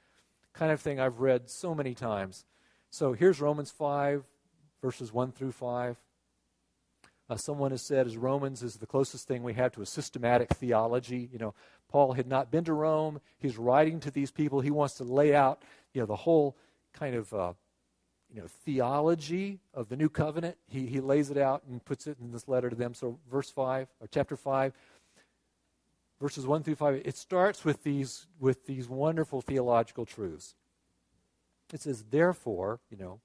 [0.58, 2.46] kind of thing I've read so many times.
[2.90, 4.26] So here's Romans 5,
[4.82, 5.98] verses 1 through 5.
[7.30, 10.50] Uh, someone has said, as Romans is the closest thing we have to a systematic
[10.56, 11.30] theology.
[11.32, 11.54] You know,
[11.90, 13.20] Paul had not been to Rome.
[13.38, 14.62] He's writing to these people.
[14.62, 15.62] He wants to lay out,
[15.94, 16.56] you know, the whole
[16.94, 17.54] kind of, uh,
[18.34, 20.58] you know, theology of the new covenant.
[20.68, 22.94] He, he lays it out and puts it in this letter to them.
[22.94, 24.74] So, verse 5, or chapter 5,
[26.20, 30.56] verses 1 through 5, it starts with these, with these wonderful theological truths.
[31.74, 33.20] It says, therefore, you know,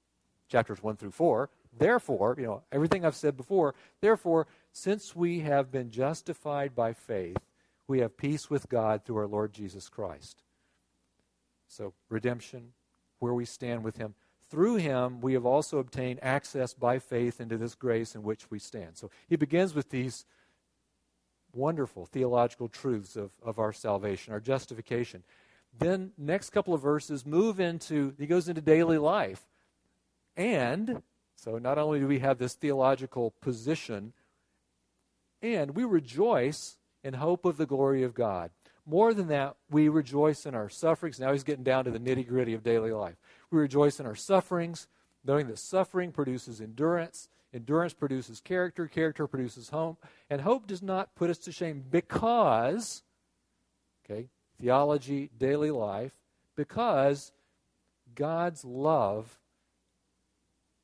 [0.49, 5.71] chapters 1 through 4, therefore, you know, everything I've said before, therefore, since we have
[5.71, 7.37] been justified by faith,
[7.87, 10.43] we have peace with God through our Lord Jesus Christ.
[11.67, 12.73] So, redemption,
[13.19, 14.13] where we stand with Him.
[14.49, 18.59] Through Him, we have also obtained access by faith into this grace in which we
[18.59, 18.97] stand.
[18.97, 20.25] So, he begins with these
[21.53, 25.23] wonderful theological truths of, of our salvation, our justification.
[25.77, 29.41] Then, next couple of verses move into, he goes into daily life.
[30.35, 31.01] And,
[31.35, 34.13] so not only do we have this theological position,
[35.41, 38.51] and we rejoice in hope of the glory of God.
[38.85, 41.19] More than that, we rejoice in our sufferings.
[41.19, 43.15] Now he's getting down to the nitty gritty of daily life.
[43.49, 44.87] We rejoice in our sufferings,
[45.23, 51.13] knowing that suffering produces endurance, Endurance produces character, character produces hope, and hope does not
[51.15, 53.03] put us to shame because,
[54.03, 54.27] okay,
[54.59, 56.13] theology, daily life,
[56.55, 57.31] because
[58.15, 59.39] God's love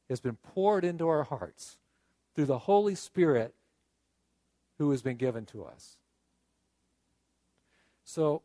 [0.09, 1.77] has been poured into our hearts
[2.35, 3.55] through the Holy Spirit
[4.77, 5.97] who has been given to us.
[8.03, 8.43] So,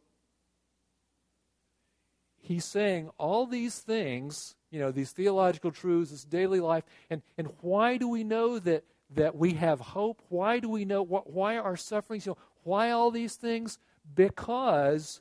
[2.44, 6.82] he's saying all these things you know, these theological truths, this daily life.
[7.08, 8.82] And, and why do we know that,
[9.14, 10.20] that we have hope?
[10.30, 12.26] Why do we know, why our sufferings?
[12.26, 13.78] You know, why all these things?
[14.16, 15.20] Because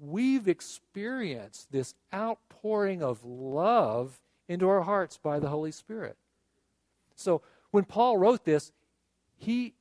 [0.00, 6.16] we've experienced this outpouring of love into our hearts by the Holy Spirit.
[7.14, 8.72] So when Paul wrote this,
[9.36, 9.74] he,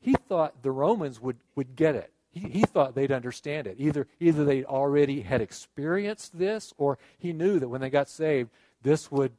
[0.00, 3.76] he thought the Romans would, would get it he, he thought they'd understand it.
[3.78, 8.50] Either, either they already had experienced this or he knew that when they got saved,
[8.82, 9.32] this would,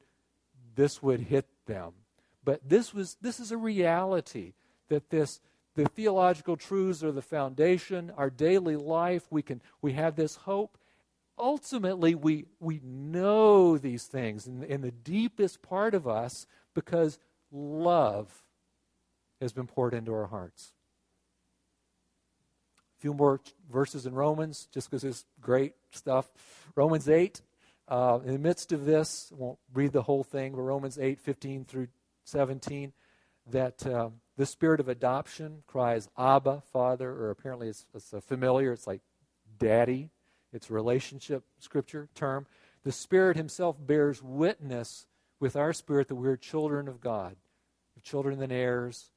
[0.75, 1.93] this would hit them.
[2.43, 4.53] But this, was, this is a reality
[4.89, 5.39] that this,
[5.75, 10.77] the theological truths are the foundation, our daily life, we, can, we have this hope.
[11.37, 17.19] Ultimately, we, we know these things in, in the deepest part of us because
[17.51, 18.43] love
[19.39, 20.73] has been poured into our hearts
[22.99, 23.39] few more
[23.71, 26.29] verses in Romans, just because it's great stuff.
[26.75, 27.41] Romans 8,
[27.87, 31.19] uh, in the midst of this, I won't read the whole thing, but Romans 8,
[31.19, 31.87] 15 through
[32.25, 32.93] 17,
[33.51, 38.71] that uh, the spirit of adoption cries, Abba, Father, or apparently it's, it's a familiar,
[38.71, 39.01] it's like
[39.57, 40.09] daddy.
[40.51, 42.47] It's relationship scripture term.
[42.83, 45.05] The Spirit Himself bears witness
[45.39, 47.35] with our spirit that we're children of God,
[48.01, 49.11] children and heirs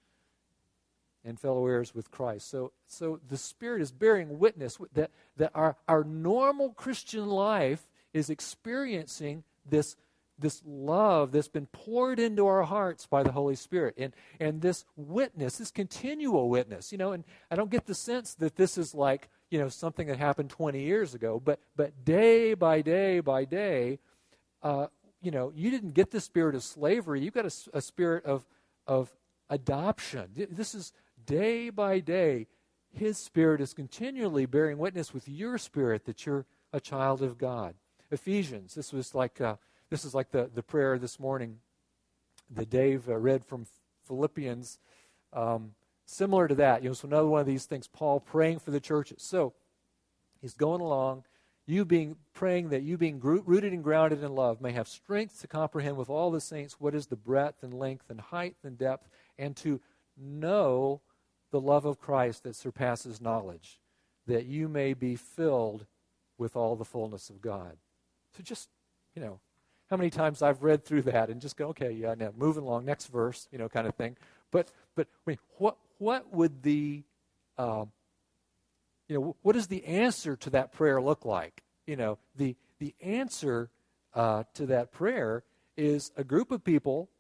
[1.25, 2.51] and fellow heirs with Christ.
[2.51, 8.29] So, so the Spirit is bearing witness that, that our, our normal Christian life is
[8.29, 9.97] experiencing this,
[10.39, 13.95] this love that's been poured into our hearts by the Holy Spirit.
[13.97, 18.35] And, and this witness, this continual witness, you know, and I don't get the sense
[18.35, 22.55] that this is like, you know, something that happened 20 years ago, but, but day
[22.55, 23.99] by day by day,
[24.62, 24.87] uh,
[25.20, 27.20] you know, you didn't get the spirit of slavery.
[27.20, 28.45] You got a, a spirit of,
[28.87, 29.12] of
[29.49, 30.31] adoption.
[30.35, 30.93] This is
[31.27, 32.47] day by day,
[32.91, 37.75] His Spirit is continually bearing witness with your spirit that you're a child of God.
[38.11, 39.57] Ephesians, this was like uh,
[39.91, 41.59] this is like the, the prayer this morning
[42.51, 43.66] that Dave uh, read from
[44.07, 44.79] Philippians.
[45.33, 45.73] Um,
[46.07, 48.81] similar to that, you know, so another one of these things, Paul praying for the
[48.81, 49.23] churches.
[49.23, 49.55] So
[50.41, 51.25] he's going along,
[51.66, 55.47] you being praying that you being rooted and grounded in love may have strength to
[55.47, 59.09] comprehend with all the saints what is the breadth and length and height and depth
[59.39, 59.81] and to
[60.16, 61.01] know
[61.53, 63.78] the love of Christ that surpasses knowledge
[64.26, 65.86] that you may be filled
[66.38, 67.76] with all the fullness of God.
[68.36, 68.68] So just,
[69.14, 69.38] you know,
[69.90, 72.86] how many times I've read through that and just go, okay, yeah, now moving along,
[72.86, 74.16] next verse, you know, kind of thing.
[74.50, 77.03] But, but I mean, what, what would the,
[77.59, 77.84] uh,
[79.09, 81.62] you know, what does the answer to that prayer look like?
[81.86, 83.68] You know, the, the answer
[84.14, 85.44] uh, to that prayer
[85.76, 87.11] is a group of people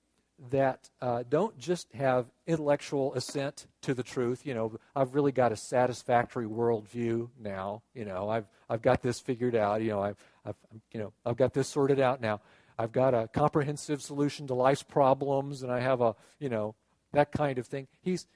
[0.50, 4.44] that uh, don't just have intellectual assent to the truth.
[4.44, 7.82] You know, I've really got a satisfactory worldview now.
[7.94, 9.82] You know, I've I've got this figured out.
[9.82, 10.56] You know, I've I've
[10.92, 12.40] you know I've got this sorted out now.
[12.78, 16.74] I've got a comprehensive solution to life's problems, and I have a you know
[17.12, 17.86] that kind of thing.
[18.00, 18.26] He's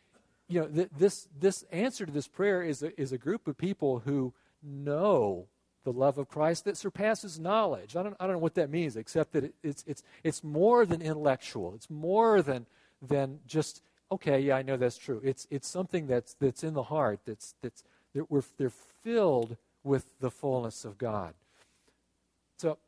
[0.49, 3.59] you know th- this this answer to this prayer is a, is a group of
[3.59, 4.33] people who
[4.63, 5.47] know
[5.87, 7.95] the love of Christ that surpasses knowledge.
[7.95, 10.85] I don't, I don't know what that means, except that it, it's, it's, it's more
[10.85, 11.75] than intellectual.
[11.77, 12.67] It's more than,
[13.01, 15.21] than just, okay, yeah, I know that's true.
[15.23, 17.85] It's, it's something that's, that's in the heart, that's, that's,
[18.17, 18.69] that we're, they're
[19.05, 21.35] filled with the fullness of God.
[22.59, 22.79] So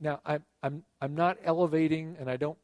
[0.00, 2.56] now I'm, I'm, I'm not elevating, and I don't,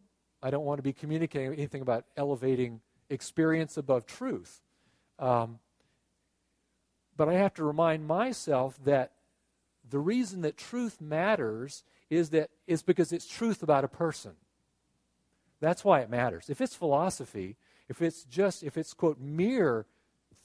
[0.42, 2.80] I don't want to be communicating anything about elevating
[3.10, 4.62] experience above truth.
[5.18, 5.58] Um,
[7.14, 9.12] but I have to remind myself that
[9.88, 14.32] the reason that truth matters is that is because it's truth about a person.
[15.60, 16.50] That's why it matters.
[16.50, 17.56] If it's philosophy,
[17.88, 19.86] if it's just if it's quote mere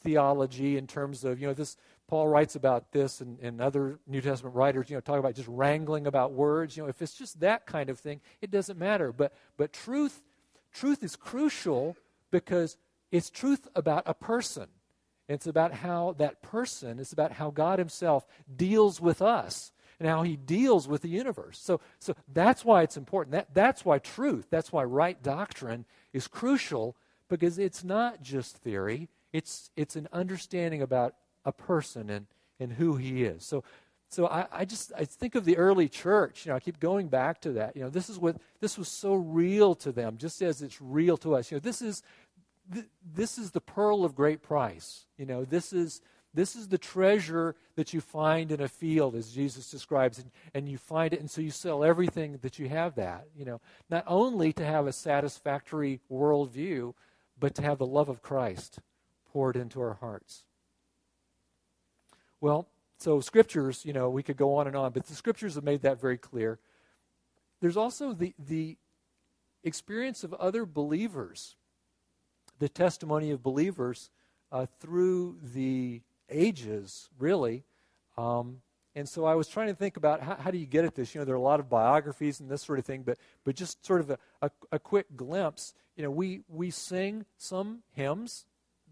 [0.03, 1.77] theology in terms of you know this
[2.07, 5.47] Paul writes about this and, and other New Testament writers you know talk about just
[5.47, 9.11] wrangling about words you know if it's just that kind of thing it doesn't matter
[9.11, 10.21] but but truth
[10.71, 11.97] truth is crucial
[12.31, 12.77] because
[13.11, 14.67] it's truth about a person
[15.27, 18.25] it's about how that person, it's about how God Himself
[18.55, 21.59] deals with us and how He deals with the universe.
[21.59, 23.33] So, so that's why it's important.
[23.33, 26.95] That, that's why truth, that's why right doctrine is crucial
[27.29, 32.27] because it's not just theory, it's, it's an understanding about a person and,
[32.59, 33.43] and who He is.
[33.43, 33.63] So,
[34.09, 36.45] so I, I, just I think of the early church.
[36.45, 37.75] You know, I keep going back to that.
[37.75, 41.17] You know, this is what this was so real to them, just as it's real
[41.17, 41.51] to us.
[41.51, 42.03] You know, this is
[43.05, 45.05] this is the pearl of great price.
[45.17, 46.01] You know, this is
[46.33, 50.69] this is the treasure that you find in a field, as Jesus describes, and, and
[50.69, 53.27] you find it, and so you sell everything that you have that.
[53.35, 56.93] You know, not only to have a satisfactory worldview,
[57.39, 58.79] but to have the love of Christ
[59.31, 60.43] poured into our hearts.
[62.39, 62.67] Well,
[62.99, 65.81] so scriptures, you know, we could go on and on, but the scriptures have made
[65.81, 66.59] that very clear.
[67.61, 68.77] There's also the the
[69.63, 71.56] experience of other believers
[72.59, 74.09] the testimony of believers
[74.51, 77.63] uh, through the ages, really.
[78.17, 78.61] Um,
[78.95, 81.13] and so I was trying to think about how, how, do you get at this?
[81.13, 83.55] You know, there are a lot of biographies and this sort of thing, but, but
[83.55, 85.73] just sort of a, a, a quick glimpse.
[85.95, 88.45] You know, we, we sing some hymns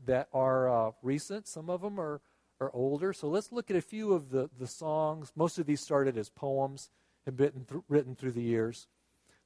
[0.05, 2.22] that are uh, recent, some of them are,
[2.61, 3.13] are older.
[3.13, 5.32] So let's look at a few of the, the songs.
[5.36, 6.89] Most of these started as poems
[7.26, 8.88] and been th- written through the years.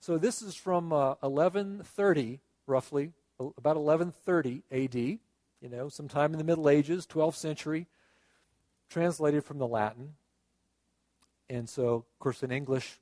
[0.02, 6.44] So this is from uh, 1130, roughly, about 1130 AD, you know, sometime in the
[6.44, 7.88] Middle Ages, 12th century,
[8.90, 10.16] translated from the Latin.
[11.50, 13.00] And so, of course, an English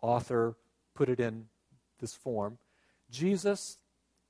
[0.00, 0.56] author
[0.94, 1.46] put it in
[2.00, 2.58] this form
[3.10, 3.78] Jesus,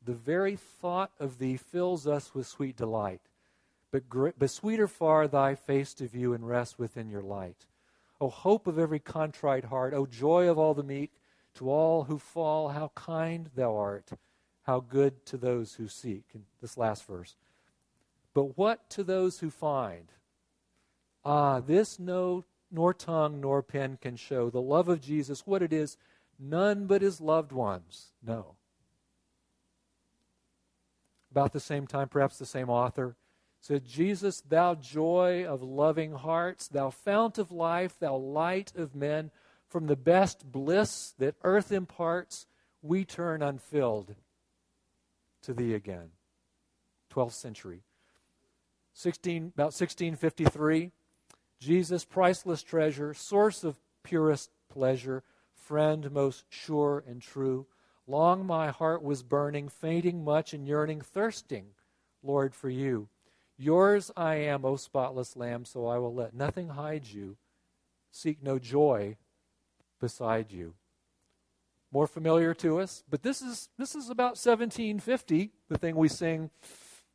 [0.04, 3.22] the very thought of thee fills us with sweet delight.
[3.90, 7.66] But, gr- but sweeter far thy face to view and rest within your light.
[8.20, 11.12] O hope of every contrite heart, O joy of all the meek,
[11.54, 14.12] to all who fall, how kind thou art
[14.68, 16.24] how good to those who seek.
[16.34, 17.36] In this last verse.
[18.34, 20.12] But what to those who find?
[21.24, 24.50] Ah, this no nor tongue nor pen can show.
[24.50, 25.96] The love of Jesus, what it is,
[26.38, 28.56] none but his loved ones know.
[31.30, 33.16] About the same time, perhaps the same author
[33.62, 39.30] said, Jesus, thou joy of loving hearts, thou fount of life, thou light of men,
[39.66, 42.46] from the best bliss that earth imparts,
[42.82, 44.14] we turn unfilled
[45.48, 46.10] to thee again.
[47.10, 47.80] 12th century.
[48.92, 50.90] 16, about 1653,
[51.58, 55.22] Jesus, priceless treasure, source of purest pleasure,
[55.54, 57.66] friend most sure and true.
[58.06, 61.68] Long my heart was burning, fainting much and yearning, thirsting,
[62.22, 63.08] Lord, for you.
[63.56, 67.38] Yours I am, O spotless Lamb, so I will let nothing hide you.
[68.10, 69.16] Seek no joy
[69.98, 70.74] beside you
[71.92, 73.02] more familiar to us.
[73.08, 75.50] But this is this is about 1750.
[75.68, 76.50] The thing we sing,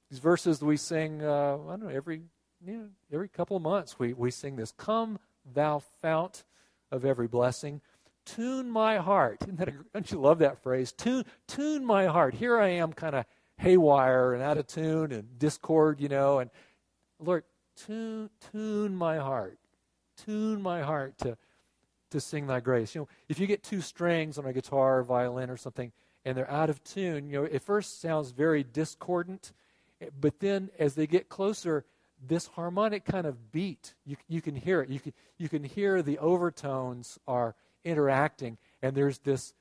[0.09, 1.23] these verses we sing.
[1.23, 2.23] Uh, I don't know every
[2.65, 4.71] you know, every couple of months we we sing this.
[4.71, 5.19] Come,
[5.53, 6.43] thou fount
[6.91, 7.81] of every blessing.
[8.25, 9.39] Tune my heart.
[9.43, 10.93] Isn't that a, don't you love that phrase?
[10.93, 12.33] Tune, tune my heart.
[12.35, 13.25] Here I am, kind of
[13.57, 16.39] haywire and out of tune and discord, you know.
[16.39, 16.49] And
[17.19, 17.43] Lord,
[17.75, 19.59] tune, tune my heart.
[20.25, 21.37] Tune my heart to,
[22.13, 22.95] to sing thy grace.
[22.95, 25.91] You know, if you get two strings on a guitar or violin or something
[26.23, 29.51] and they're out of tune, you know, it first sounds very discordant,
[29.99, 31.85] eh, but then as they get closer,
[32.25, 34.89] this harmonic kind of beat, you, you can hear it.
[34.89, 39.53] You can, you can hear the overtones are interacting, and there's this,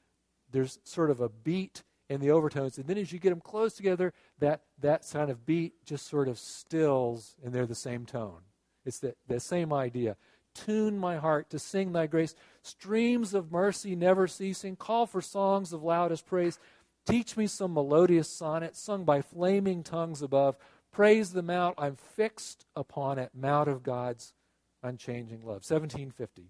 [0.52, 2.78] there's sort of a beat in the overtones.
[2.78, 6.28] And then as you get them close together, that, that kind of beat just sort
[6.28, 8.42] of stills, and they're the same tone.
[8.84, 10.16] It's the, the same idea.
[10.54, 12.34] Tune my heart to sing thy grace.
[12.62, 14.76] Streams of mercy never ceasing.
[14.76, 16.58] Call for songs of loudest praise.
[17.06, 20.56] Teach me some melodious sonnet sung by flaming tongues above.
[20.92, 21.74] Praise the mount.
[21.78, 24.34] I'm fixed upon it, mount of God's
[24.82, 25.64] unchanging love.
[25.64, 26.42] 1750.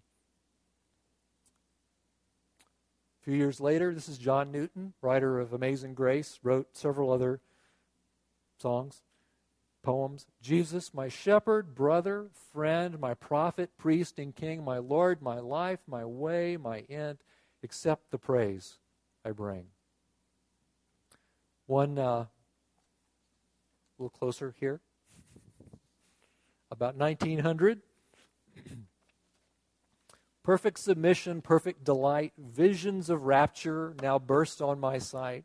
[3.22, 7.40] A few years later, this is John Newton, writer of Amazing Grace, wrote several other
[8.58, 9.02] songs,
[9.82, 10.26] poems.
[10.40, 16.04] Jesus, my shepherd, brother, friend, my prophet, priest, and king, my Lord, my life, my
[16.04, 17.18] way, my end,
[17.62, 18.78] accept the praise
[19.24, 19.66] I bring.
[21.66, 22.28] One, uh, a
[23.98, 24.80] little closer here,
[26.70, 27.82] about 1900.
[30.42, 35.44] Perfect submission, perfect delight, visions of rapture now burst on my sight.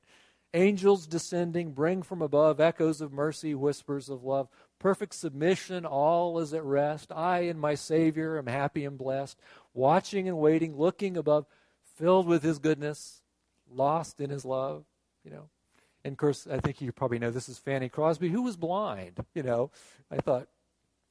[0.54, 4.48] Angels descending bring from above echoes of mercy, whispers of love.
[4.80, 7.12] Perfect submission, all is at rest.
[7.12, 9.38] I and my Savior am happy and blessed,
[9.74, 11.46] watching and waiting, looking above,
[11.96, 13.22] filled with His goodness,
[13.70, 14.86] lost in His love.
[15.26, 15.50] You know,
[16.06, 19.26] and of course, I think you probably know this is Fanny Crosby, who was blind.
[19.36, 19.72] You know,
[20.10, 20.48] I thought,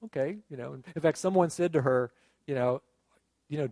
[0.06, 0.78] okay, you know.
[0.94, 2.10] In fact, someone said to her,
[2.46, 2.80] you know,
[3.48, 3.68] you know,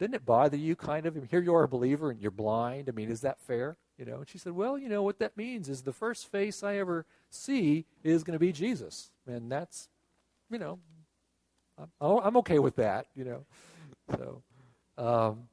[0.00, 1.16] didn't it bother you kind of?
[1.30, 2.88] Here you are a believer and you're blind.
[2.88, 3.76] I mean, is that fair?
[3.98, 6.62] You know, and she said, well, you know, what that means is the first face
[6.62, 9.10] I ever see is going to be Jesus.
[9.26, 9.88] And that's,
[10.50, 10.78] you know,
[11.76, 13.44] I'm, I'm okay with that, you know.
[14.10, 14.42] So,
[14.96, 15.48] um,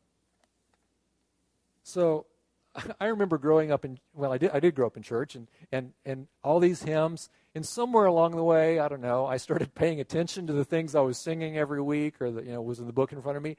[1.83, 2.27] so
[2.99, 5.47] I remember growing up in, well, I did, I did grow up in church and,
[5.71, 7.29] and, and all these hymns.
[7.55, 10.93] And somewhere along the way, I don't know, I started paying attention to the things
[10.93, 13.37] I was singing every week or, the, you know, was in the book in front
[13.37, 13.57] of me.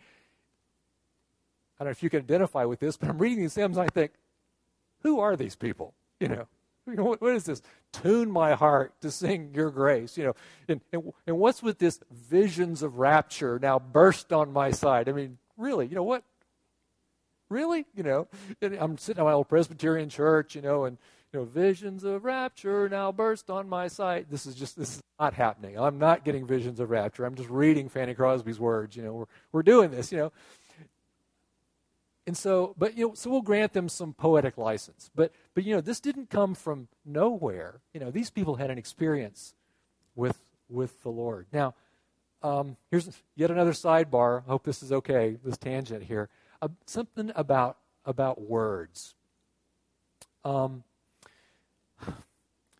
[1.78, 3.84] I don't know if you can identify with this, but I'm reading these hymns and
[3.84, 4.12] I think,
[5.02, 5.94] who are these people?
[6.18, 6.48] You know,
[6.86, 7.60] what, what is this?
[7.92, 10.16] Tune my heart to sing your grace.
[10.16, 10.34] You know,
[10.68, 15.08] and, and, and what's with this visions of rapture now burst on my side?
[15.08, 16.22] I mean, really, you know what?
[17.48, 17.86] Really?
[17.94, 18.28] You know,
[18.62, 20.98] I'm sitting in my old Presbyterian church, you know, and
[21.32, 24.30] you know, visions of rapture now burst on my sight.
[24.30, 25.78] This is just this is not happening.
[25.78, 27.24] I'm not getting visions of rapture.
[27.24, 28.96] I'm just reading Fanny Crosby's words.
[28.96, 30.10] You know, we're we're doing this.
[30.10, 30.32] You know,
[32.26, 35.10] and so, but you know, so we'll grant them some poetic license.
[35.14, 37.80] But but you know, this didn't come from nowhere.
[37.94, 39.54] You know, these people had an experience
[40.16, 41.46] with with the Lord.
[41.52, 41.74] Now,
[42.42, 44.42] um, here's yet another sidebar.
[44.46, 45.36] I hope this is okay.
[45.44, 46.28] This tangent here.
[46.60, 49.14] Uh, something about about words.
[50.44, 50.82] Um,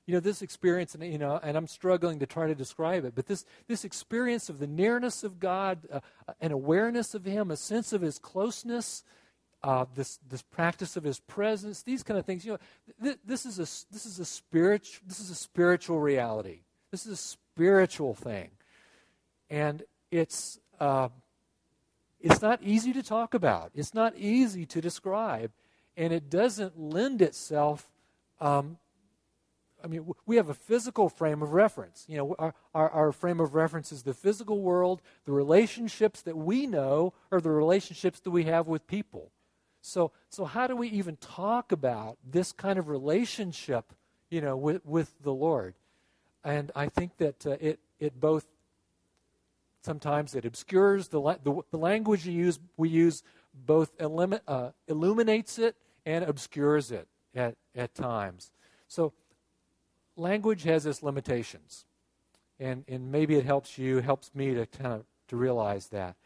[0.07, 3.15] you know this experience and you know and i'm struggling to try to describe it
[3.15, 6.01] but this this experience of the nearness of god uh,
[6.41, 9.03] an awareness of him a sense of his closeness
[9.67, 12.47] uh, this this practice of His presence, these kind of things.
[12.47, 12.59] You know,
[13.03, 16.61] th- this is a this is a spiritual this is a spiritual reality.
[16.93, 18.51] This is a spiritual thing,
[19.51, 21.09] and it's uh,
[22.21, 23.73] it's not easy to talk about.
[23.75, 25.51] It's not easy to describe,
[25.97, 27.91] and it doesn't lend itself.
[28.41, 28.79] Um,
[29.83, 32.05] I mean, we have a physical frame of reference.
[32.09, 35.03] You know, our, our, our, frame of reference is the physical world.
[35.25, 39.33] The relationships that we know are the relationships that we have with people.
[39.87, 43.93] So, so how do we even talk about this kind of relationship,
[44.31, 45.75] you know, with, with the Lord?
[46.43, 48.47] And I think that uh, it, it both
[49.83, 53.23] sometimes it obscures the, la- the, the, language you use, we use
[53.55, 58.51] both uh, illuminates it and obscures it at, at times.
[58.89, 59.13] So
[60.17, 61.85] language has its limitations.
[62.59, 66.17] And, and maybe it helps you, helps me to kind of to realize that.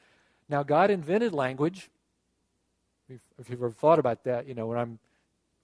[0.49, 1.91] Now, God invented language
[3.11, 4.99] if you've ever thought about that, you know, when I'm,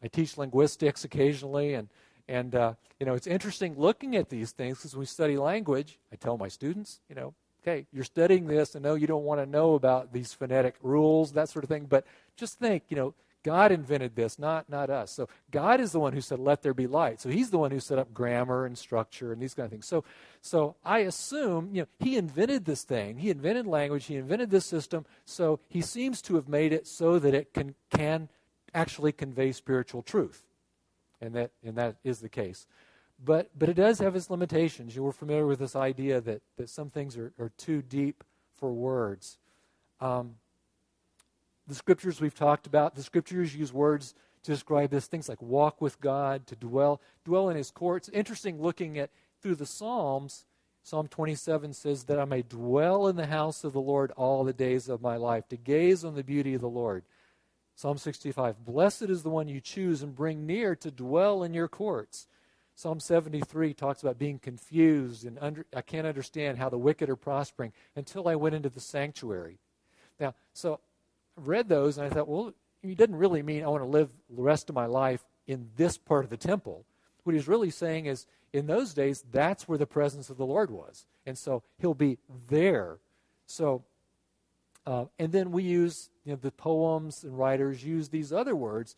[0.02, 1.88] I teach linguistics occasionally, and
[2.28, 6.16] and uh, you know, it's interesting looking at these things because we study language, I
[6.16, 9.46] tell my students, you know, okay, you're studying this, and no, you don't want to
[9.46, 12.04] know about these phonetic rules, that sort of thing, but
[12.36, 13.14] just think, you know,
[13.46, 15.12] God invented this, not, not us.
[15.12, 17.20] So God is the one who said, let there be light.
[17.20, 19.86] So he's the one who set up grammar and structure and these kind of things.
[19.86, 20.02] So,
[20.40, 23.18] so I assume, you know, he invented this thing.
[23.18, 24.06] He invented language.
[24.06, 25.06] He invented this system.
[25.24, 28.30] So he seems to have made it so that it can, can
[28.74, 30.42] actually convey spiritual truth.
[31.20, 32.66] And that, and that is the case.
[33.24, 34.96] But, but it does have its limitations.
[34.96, 38.24] You were familiar with this idea that, that some things are, are too deep
[38.56, 39.38] for words.
[40.00, 40.34] Um,
[41.66, 45.80] the scriptures we've talked about, the scriptures use words to describe this, things like walk
[45.80, 48.08] with God, to dwell, dwell in his courts.
[48.12, 49.10] Interesting looking at
[49.42, 50.44] through the Psalms.
[50.82, 54.52] Psalm 27 says that I may dwell in the house of the Lord all the
[54.52, 57.04] days of my life, to gaze on the beauty of the Lord.
[57.74, 61.68] Psalm 65, blessed is the one you choose and bring near to dwell in your
[61.68, 62.28] courts.
[62.76, 67.16] Psalm 73 talks about being confused and under, I can't understand how the wicked are
[67.16, 69.58] prospering until I went into the sanctuary.
[70.20, 70.80] Now, so
[71.36, 74.42] read those and I thought, well, he didn't really mean I want to live the
[74.42, 76.84] rest of my life in this part of the temple.
[77.24, 80.70] What he's really saying is, in those days, that's where the presence of the Lord
[80.70, 81.04] was.
[81.26, 82.18] And so he'll be
[82.48, 82.98] there.
[83.46, 83.84] So,
[84.86, 88.96] uh, and then we use, you know, the poems and writers use these other words,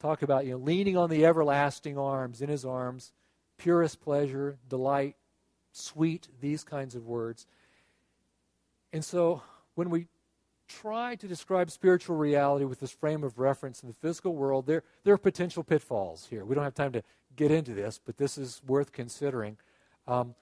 [0.00, 3.12] talk about, you know, leaning on the everlasting arms, in his arms,
[3.56, 5.16] purest pleasure, delight,
[5.72, 7.46] sweet, these kinds of words.
[8.92, 9.42] And so
[9.74, 10.06] when we
[10.68, 14.82] try to describe spiritual reality with this frame of reference in the physical world, there,
[15.04, 16.44] there are potential pitfalls here.
[16.44, 17.02] We don't have time to
[17.36, 19.56] get into this, but this is worth considering.
[20.06, 20.34] Um,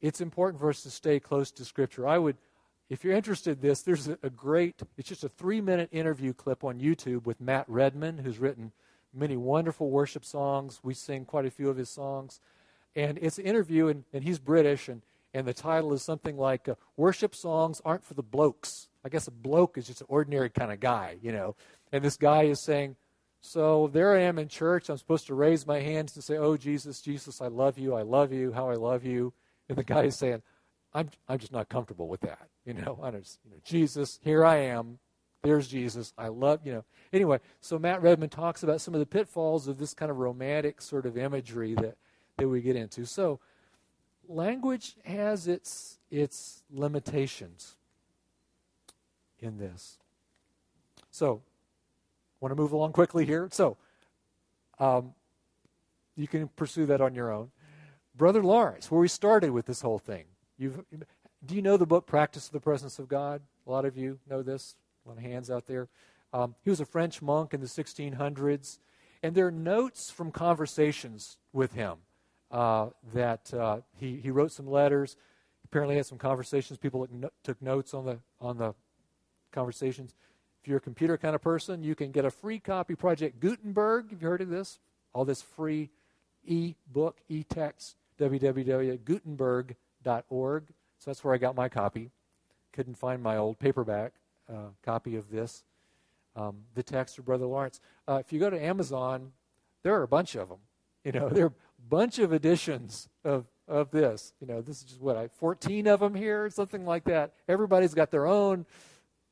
[0.00, 2.06] it's important for us to stay close to Scripture.
[2.06, 2.36] I would,
[2.88, 6.32] if you're interested in this, there's a, a great, it's just a three minute interview
[6.32, 8.72] clip on YouTube with Matt Redman, who's written
[9.14, 10.80] many wonderful worship songs.
[10.82, 12.40] We sing quite a few of his songs.
[12.94, 15.02] And it's an interview, and, and he's British, and,
[15.34, 18.88] and the title is something like uh, Worship Songs Aren't for the Blokes.
[19.04, 21.56] I guess a bloke is just an ordinary kind of guy, you know.
[21.90, 22.96] And this guy is saying,
[23.40, 24.88] So there I am in church.
[24.88, 27.94] I'm supposed to raise my hands and say, Oh, Jesus, Jesus, I love you.
[27.94, 28.52] I love you.
[28.52, 29.32] How I love you.
[29.68, 30.42] And the guy is saying,
[30.94, 32.48] I'm, I'm just not comfortable with that.
[32.64, 34.98] You know, I just, you know, Jesus, here I am.
[35.42, 36.12] There's Jesus.
[36.16, 36.84] I love, you know.
[37.12, 40.80] Anyway, so Matt Redman talks about some of the pitfalls of this kind of romantic
[40.80, 41.96] sort of imagery that,
[42.36, 43.04] that we get into.
[43.04, 43.40] So,
[44.28, 47.76] language has its, its limitations
[49.38, 49.98] in this.
[51.10, 51.42] So,
[52.40, 53.48] want to move along quickly here?
[53.52, 53.76] So,
[54.78, 55.14] um,
[56.16, 57.50] you can pursue that on your own.
[58.14, 60.24] Brother Lawrence, where we started with this whole thing.
[60.58, 60.84] You've,
[61.44, 63.42] do you know the book Practice of the Presence of God?
[63.66, 64.76] A lot of you know this.
[65.04, 65.88] A lot of hands out there.
[66.32, 68.78] Um, he was a French monk in the 1600s,
[69.22, 71.98] and there are notes from conversations with him
[72.52, 75.16] uh, that uh, he, he wrote some letters.
[75.64, 76.78] Apparently, had some conversations.
[76.78, 77.08] People
[77.42, 78.74] took notes on the on the
[79.52, 80.14] conversations.
[80.62, 82.94] If you're a computer kind of person, you can get a free copy.
[82.94, 84.78] Project Gutenberg, have you heard of this?
[85.12, 85.90] All this free
[86.44, 90.66] e-book, e-text, www.gutenberg.org.
[90.98, 92.12] So that's where I got my copy.
[92.72, 94.12] Couldn't find my old paperback
[94.48, 95.64] uh, copy of this.
[96.36, 97.80] Um, the text of Brother Lawrence.
[98.06, 99.32] Uh, if you go to Amazon,
[99.82, 100.60] there are a bunch of them.
[101.04, 101.52] You know, there are
[101.88, 104.32] bunch of editions of of this.
[104.40, 107.32] You know, this is just what I 14 of them here, something like that.
[107.48, 108.66] Everybody's got their own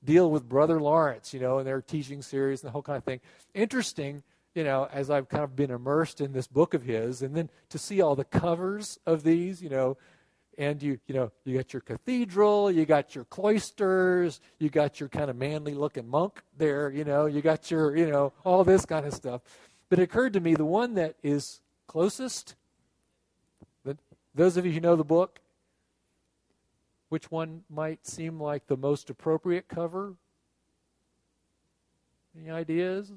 [0.03, 3.05] deal with Brother Lawrence, you know, and their teaching series and the whole kind of
[3.05, 3.20] thing.
[3.55, 4.22] Interesting,
[4.55, 7.51] you know, as I've kind of been immersed in this book of his, and then
[7.68, 9.98] to see all the covers of these, you know,
[10.59, 15.09] and you, you know, you got your cathedral, you got your cloisters, you got your
[15.09, 18.84] kind of manly looking monk there, you know, you got your, you know, all this
[18.84, 19.42] kind of stuff.
[19.88, 21.61] But it occurred to me the one that is
[21.91, 22.55] closest,
[24.32, 25.41] those of you who know the book,
[27.09, 30.14] which one might seem like the most appropriate cover?
[32.38, 33.11] Any ideas?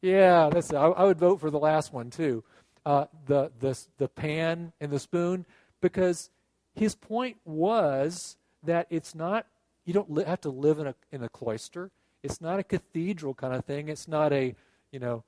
[0.00, 0.72] Yeah, that's.
[0.72, 2.42] I, I would vote for the last one too.
[2.86, 5.44] Uh, the the the pan and the spoon,
[5.82, 6.30] because
[6.74, 9.46] his point was that it's not.
[9.84, 11.90] You don't li- have to live in a in a cloister.
[12.22, 13.90] It's not a cathedral kind of thing.
[13.90, 14.54] It's not a
[14.90, 15.24] you know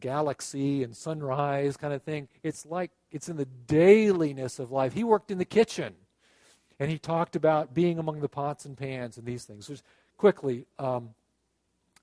[0.00, 2.28] galaxy and sunrise kind of thing.
[2.42, 4.92] It's like it's in the dailiness of life.
[4.92, 5.94] He worked in the kitchen.
[6.78, 9.66] And he talked about being among the pots and pans and these things.
[9.66, 9.82] Just
[10.18, 11.14] quickly, um,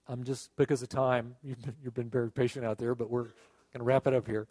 [0.07, 3.23] I'm just, because of time, you've been, you've been very patient out there, but we're
[3.23, 4.47] going to wrap it up here.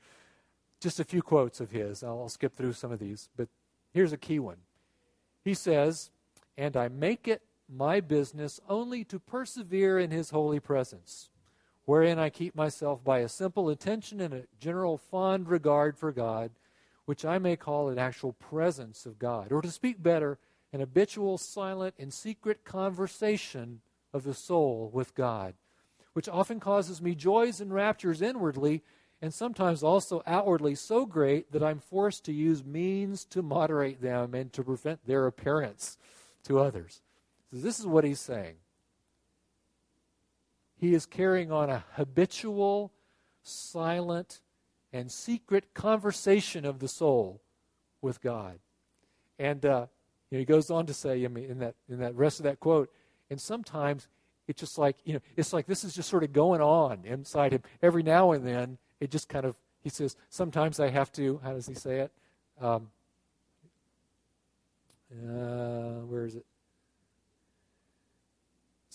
[0.80, 2.03] Just a few quotes of his.
[2.03, 3.49] I'll, I'll skip through some of these, but
[3.93, 4.59] here's a key one.
[5.45, 6.11] He says,
[6.57, 11.30] And I make it my business only to persevere in his holy presence,
[11.85, 16.51] wherein I keep myself by a simple attention and a general fond regard for God
[17.05, 20.39] which I may call an actual presence of God, or to speak better,
[20.72, 23.80] an habitual, silent, and secret conversation
[24.12, 25.55] of the soul with God,
[26.12, 28.83] which often causes me joys and raptures inwardly,
[29.20, 34.35] and sometimes also outwardly so great that I'm forced to use means to moderate them
[34.35, 35.97] and to prevent their appearance
[36.45, 37.03] to others.
[37.51, 38.57] So this is what he's saying.
[40.83, 42.91] He is carrying on a habitual,
[43.45, 44.41] silent,
[44.93, 47.41] and secret conversation of the soul
[48.01, 48.59] with God.
[49.39, 49.87] And uh,
[50.28, 52.45] you know, he goes on to say, I mean, in that in that rest of
[52.45, 52.93] that quote,
[53.30, 54.09] and sometimes
[54.49, 57.53] it's just like you know, it's like this is just sort of going on inside
[57.53, 57.62] him.
[57.80, 59.55] Every now and then, it just kind of
[59.85, 61.41] he says, sometimes I have to.
[61.45, 62.12] How does he say it?
[62.61, 62.91] Um,
[65.12, 66.45] uh, where is it?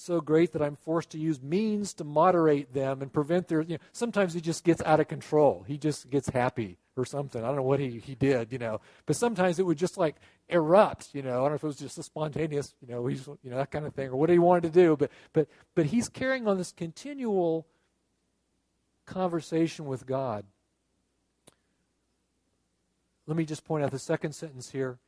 [0.07, 3.61] So great that I'm forced to use means to moderate them and prevent their.
[3.61, 5.65] You know, sometimes he just gets out of control.
[5.67, 7.43] He just gets happy or something.
[7.43, 8.79] I don't know what he, he did, you know.
[9.05, 10.15] But sometimes it would just like
[10.47, 11.31] erupt, you know.
[11.31, 13.69] I don't know if it was just a spontaneous, you know, he's you know that
[13.69, 14.95] kind of thing or what he wanted to do.
[14.95, 17.67] But but but he's carrying on this continual
[19.05, 20.45] conversation with God.
[23.27, 24.99] Let me just point out the second sentence here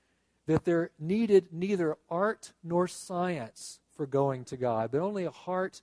[0.46, 5.82] that there needed neither art nor science for going to God, but only a heart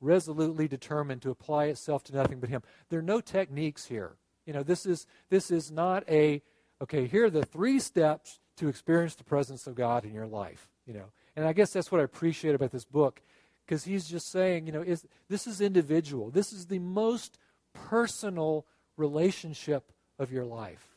[0.00, 2.62] resolutely determined to apply itself to nothing but Him.
[2.88, 4.16] There are no techniques here.
[4.46, 6.40] You know, this is this is not a
[6.80, 7.06] okay.
[7.06, 10.70] Here are the three steps to experience the presence of God in your life.
[10.86, 11.04] You know,
[11.36, 13.20] and I guess that's what I appreciate about this book,
[13.66, 16.30] because he's just saying, you know, is this is individual.
[16.30, 17.38] This is the most
[17.74, 18.64] personal
[18.96, 20.88] relationship of your life,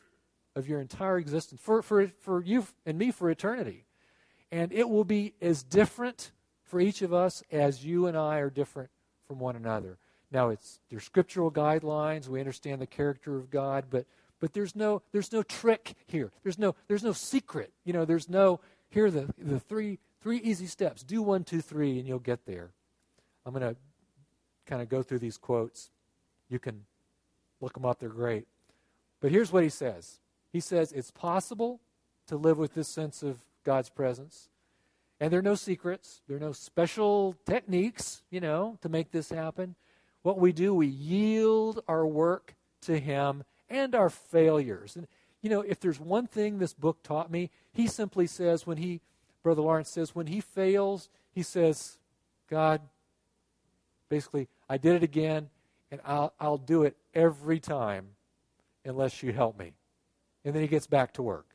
[0.56, 3.84] of your entire existence, for for for you and me for eternity,
[4.50, 6.32] and it will be as different
[6.64, 8.90] for each of us as you and I are different
[9.26, 9.98] from one another.
[10.30, 14.06] Now it's there's scriptural guidelines, we understand the character of God, but
[14.40, 16.32] but there's no there's no trick here.
[16.42, 17.72] There's no there's no secret.
[17.84, 18.60] You know, there's no
[18.90, 21.02] here are the the three three easy steps.
[21.02, 22.70] Do one, two, three, and you'll get there.
[23.46, 23.76] I'm gonna
[24.66, 25.90] kind of go through these quotes.
[26.48, 26.84] You can
[27.60, 28.46] look them up, they're great.
[29.20, 30.20] But here's what he says.
[30.52, 31.80] He says it's possible
[32.26, 34.48] to live with this sense of God's presence.
[35.24, 39.30] And there are no secrets, there are no special techniques, you know, to make this
[39.30, 39.74] happen.
[40.20, 44.96] What we do, we yield our work to Him and our failures.
[44.96, 45.06] And,
[45.40, 49.00] you know, if there's one thing this book taught me, he simply says, when he,
[49.42, 51.96] Brother Lawrence says, when he fails, he says,
[52.50, 52.82] God,
[54.10, 55.48] basically, I did it again,
[55.90, 58.08] and I'll, I'll do it every time
[58.84, 59.72] unless you help me.
[60.44, 61.46] And then he gets back to work.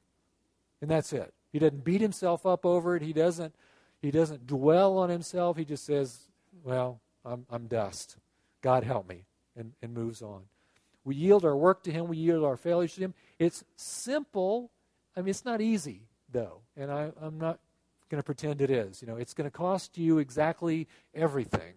[0.81, 1.35] And that's it.
[1.51, 3.01] He doesn't beat himself up over it.
[3.01, 3.55] He doesn't,
[4.01, 5.57] he doesn't dwell on himself.
[5.57, 6.19] He just says,
[6.63, 8.17] Well, I'm, I'm dust.
[8.61, 9.23] God help me,
[9.55, 10.41] and, and moves on.
[11.03, 13.13] We yield our work to Him, we yield our failures to Him.
[13.37, 14.69] It's simple.
[15.15, 17.59] I mean, it's not easy, though, and I, I'm not
[18.09, 19.01] going to pretend it is.
[19.01, 21.73] You know, it's going to cost you exactly everything.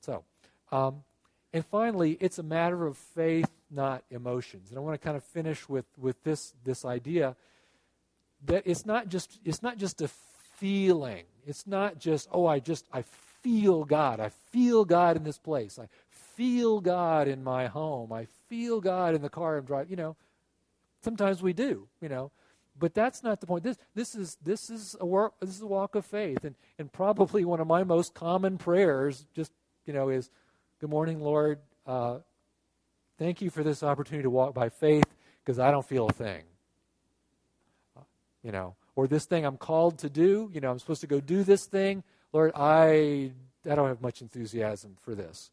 [0.00, 0.24] So,
[0.72, 1.04] um,
[1.52, 4.70] and finally, it's a matter of faith, not emotions.
[4.70, 7.36] And I want to kind of finish with, with this, this idea
[8.46, 10.08] that it's not just it's not just a
[10.58, 11.24] feeling.
[11.46, 13.02] It's not just oh I just I
[13.42, 14.20] feel God.
[14.20, 15.78] I feel God in this place.
[15.78, 18.12] I feel God in my home.
[18.12, 19.90] I feel God in the car I'm driving.
[19.90, 20.16] You know,
[21.02, 21.88] sometimes we do.
[22.00, 22.30] You know,
[22.78, 23.64] but that's not the point.
[23.64, 25.34] This this is this is a work.
[25.40, 29.26] This is a walk of faith, and and probably one of my most common prayers,
[29.34, 29.52] just
[29.86, 30.30] you know, is,
[30.80, 31.60] "Good morning, Lord.
[31.86, 32.18] Uh,
[33.18, 35.04] thank you for this opportunity to walk by faith,
[35.44, 36.44] because I don't feel a thing."
[38.44, 41.18] You know, or this thing I'm called to do, you know, I'm supposed to go
[41.18, 42.04] do this thing.
[42.32, 43.32] Lord, I,
[43.68, 45.50] I don't have much enthusiasm for this.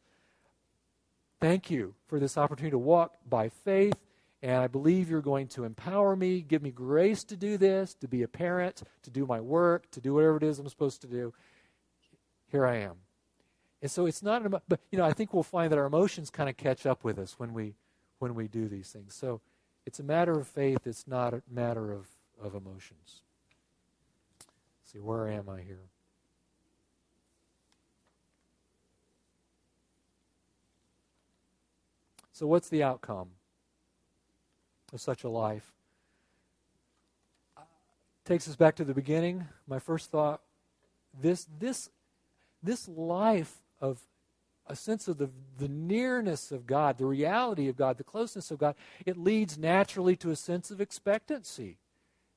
[1.39, 3.97] Thank you for this opportunity to walk by faith,
[4.43, 8.07] and I believe you're going to empower me, give me grace to do this, to
[8.07, 11.07] be a parent, to do my work, to do whatever it is I'm supposed to
[11.07, 11.33] do.
[12.51, 12.97] Here I am.
[13.81, 16.49] And so it's not, but you know, I think we'll find that our emotions kind
[16.49, 17.73] of catch up with us when we
[18.19, 19.15] when we do these things.
[19.15, 19.41] So
[19.87, 20.85] it's a matter of faith.
[20.85, 22.07] It's not a matter of
[22.41, 23.21] of emotions.
[24.79, 25.89] Let's see, where am I here?
[32.33, 33.29] So, what's the outcome
[34.91, 35.71] of such a life?
[38.25, 39.47] Takes us back to the beginning.
[39.67, 40.41] My first thought:
[41.21, 41.89] this this
[42.63, 43.99] this life of
[44.67, 48.57] a sense of the, the nearness of God, the reality of God, the closeness of
[48.59, 48.75] God,
[49.05, 51.77] it leads naturally to a sense of expectancy.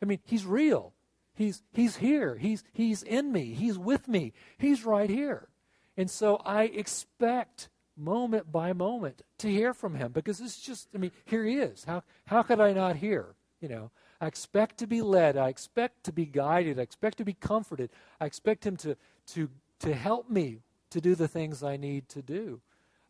[0.05, 0.92] I mean, he's real.
[1.34, 2.36] He's, he's here.
[2.36, 3.55] He's, he's in me.
[3.55, 4.34] He's with me.
[4.59, 5.48] He's right here.
[5.96, 10.98] And so I expect moment by moment to hear from him because it's just, I
[10.98, 11.84] mean, here he is.
[11.84, 13.34] How, how could I not hear?
[13.62, 13.90] You know,
[14.20, 15.38] I expect to be led.
[15.38, 16.78] I expect to be guided.
[16.78, 17.88] I expect to be comforted.
[18.20, 18.94] I expect him to,
[19.28, 19.48] to,
[19.80, 22.61] to help me to do the things I need to do.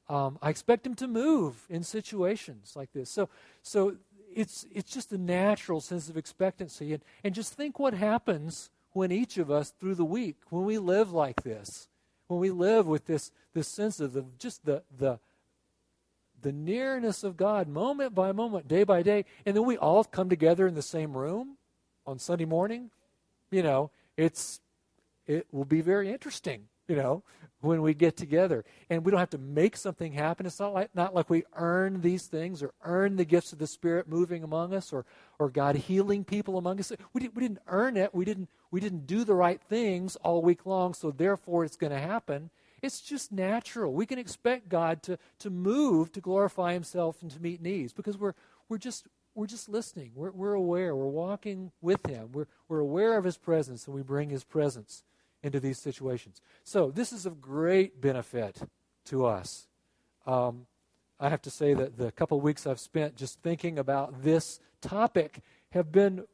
[0.08, 3.10] Um, I expect him to move in situations like this.
[3.10, 3.28] So,
[3.62, 3.96] so
[4.34, 6.92] it's, it's just a natural sense of expectancy.
[6.92, 10.78] And, and just think what happens when each of us through the week, when we
[10.78, 11.88] live like this,
[12.28, 15.18] when we live with this, this sense of the, just the, the,
[16.42, 20.28] the nearness of God moment by moment, day by day, and then we all come
[20.28, 21.56] together in the same room
[22.06, 22.90] on Sunday morning,
[23.50, 24.60] you know, it's
[25.26, 27.22] it will be very interesting, you know,
[27.64, 28.64] when we get together.
[28.90, 30.46] And we don't have to make something happen.
[30.46, 33.66] It's not like not like we earn these things or earn the gifts of the
[33.66, 35.04] Spirit moving among us or
[35.38, 36.92] or God healing people among us.
[37.12, 38.14] We, did, we didn't earn it.
[38.14, 41.92] We didn't we didn't do the right things all week long, so therefore it's going
[41.92, 42.50] to happen.
[42.84, 43.94] It's just natural.
[43.94, 48.18] We can expect God to, to move to glorify himself and to meet needs because
[48.18, 48.34] we're,
[48.68, 50.10] we're, just, we're just listening.
[50.14, 50.94] We're, we're aware.
[50.94, 52.32] We're walking with him.
[52.32, 55.02] We're, we're aware of his presence, and we bring his presence
[55.44, 56.40] into these situations.
[56.64, 58.60] So, this is of great benefit
[59.06, 59.68] to us.
[60.26, 60.66] Um,
[61.20, 65.40] I have to say that the couple weeks I've spent just thinking about this topic
[65.70, 66.24] have been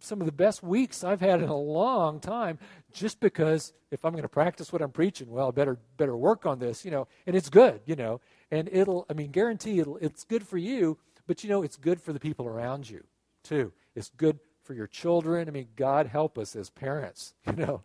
[0.00, 2.58] some of the best weeks I've had in a long time
[2.92, 6.44] just because if I'm going to practice what I'm preaching, well, I better better work
[6.44, 7.08] on this, you know.
[7.26, 8.20] And it's good, you know.
[8.50, 12.00] And it'll I mean, guarantee it'll it's good for you, but you know, it's good
[12.00, 13.04] for the people around you
[13.42, 13.72] too.
[13.94, 15.48] It's good for your children.
[15.48, 17.82] I mean, God help us as parents, you know.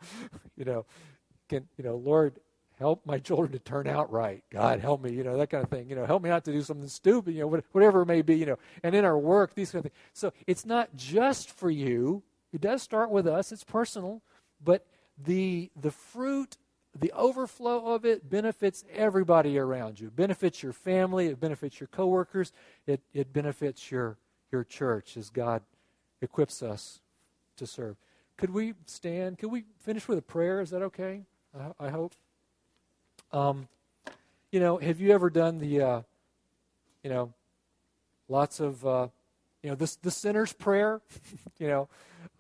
[0.56, 0.86] you know,
[1.50, 2.40] can you know, Lord,
[2.78, 4.44] help my children to turn out right.
[4.52, 5.90] God, help me, you know, that kind of thing.
[5.90, 8.36] You know, help me not to do something stupid, you know, whatever it may be,
[8.36, 8.60] you know.
[8.84, 10.00] And in our work, these kind of things.
[10.14, 12.24] So it's not just for you.
[12.54, 13.52] It does start with us.
[13.52, 14.22] It's personal,
[14.64, 14.86] but
[15.22, 16.58] the the fruit,
[16.98, 20.08] the overflow of it benefits everybody around you.
[20.08, 21.28] It benefits your family.
[21.28, 22.52] It benefits your coworkers.
[22.86, 24.18] It it benefits your
[24.52, 25.64] your church as God
[26.22, 27.00] equips us
[27.58, 27.98] to serve.
[28.38, 29.40] Could we stand?
[29.40, 30.62] Could we finish with a prayer?
[30.62, 31.22] Is that okay?
[31.58, 32.14] I, I hope.
[33.32, 33.68] Um,
[34.52, 36.02] you know, have you ever done the, uh,
[37.04, 37.34] you know,
[38.30, 39.08] lots of, uh,
[39.64, 41.02] you know, this the sinner's prayer?
[41.58, 41.90] you know,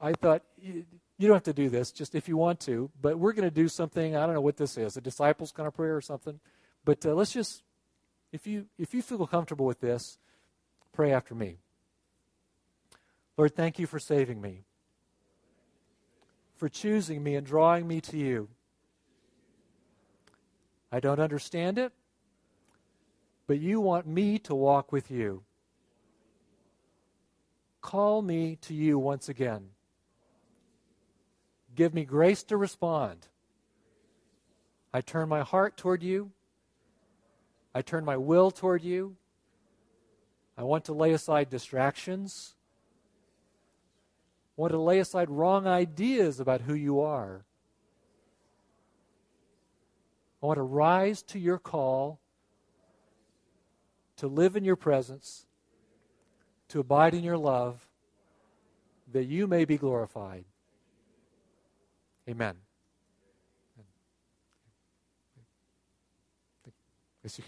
[0.01, 0.85] I thought you,
[1.17, 2.89] you, don't have to do this, just if you want to.
[3.01, 4.15] But we're going to do something.
[4.15, 6.39] I don't know what this is, a disciples kind of prayer or something.
[6.85, 7.63] But uh, let's just,
[8.31, 10.19] if you if you feel comfortable with this,
[10.93, 11.57] pray after me.
[13.37, 14.63] Lord, thank you for saving me,
[16.55, 18.49] for choosing me and drawing me to you.
[20.91, 21.93] I don't understand it,
[23.45, 25.43] but you want me to walk with you.
[27.81, 29.69] Call me to you once again.
[31.75, 33.27] Give me grace to respond.
[34.91, 36.31] I turn my heart toward you.
[37.75, 39.15] I turn my will toward you.
[40.57, 42.55] I want to lay aside distractions.
[44.57, 47.45] Want to lay aside wrong ideas about who you are.
[50.43, 52.19] I want to rise to your call
[54.17, 55.45] to live in your presence,
[56.69, 57.87] to abide in your love,
[59.13, 60.43] that you may be glorified.
[62.27, 62.55] Amen.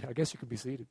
[0.08, 0.88] I guess you can be seated.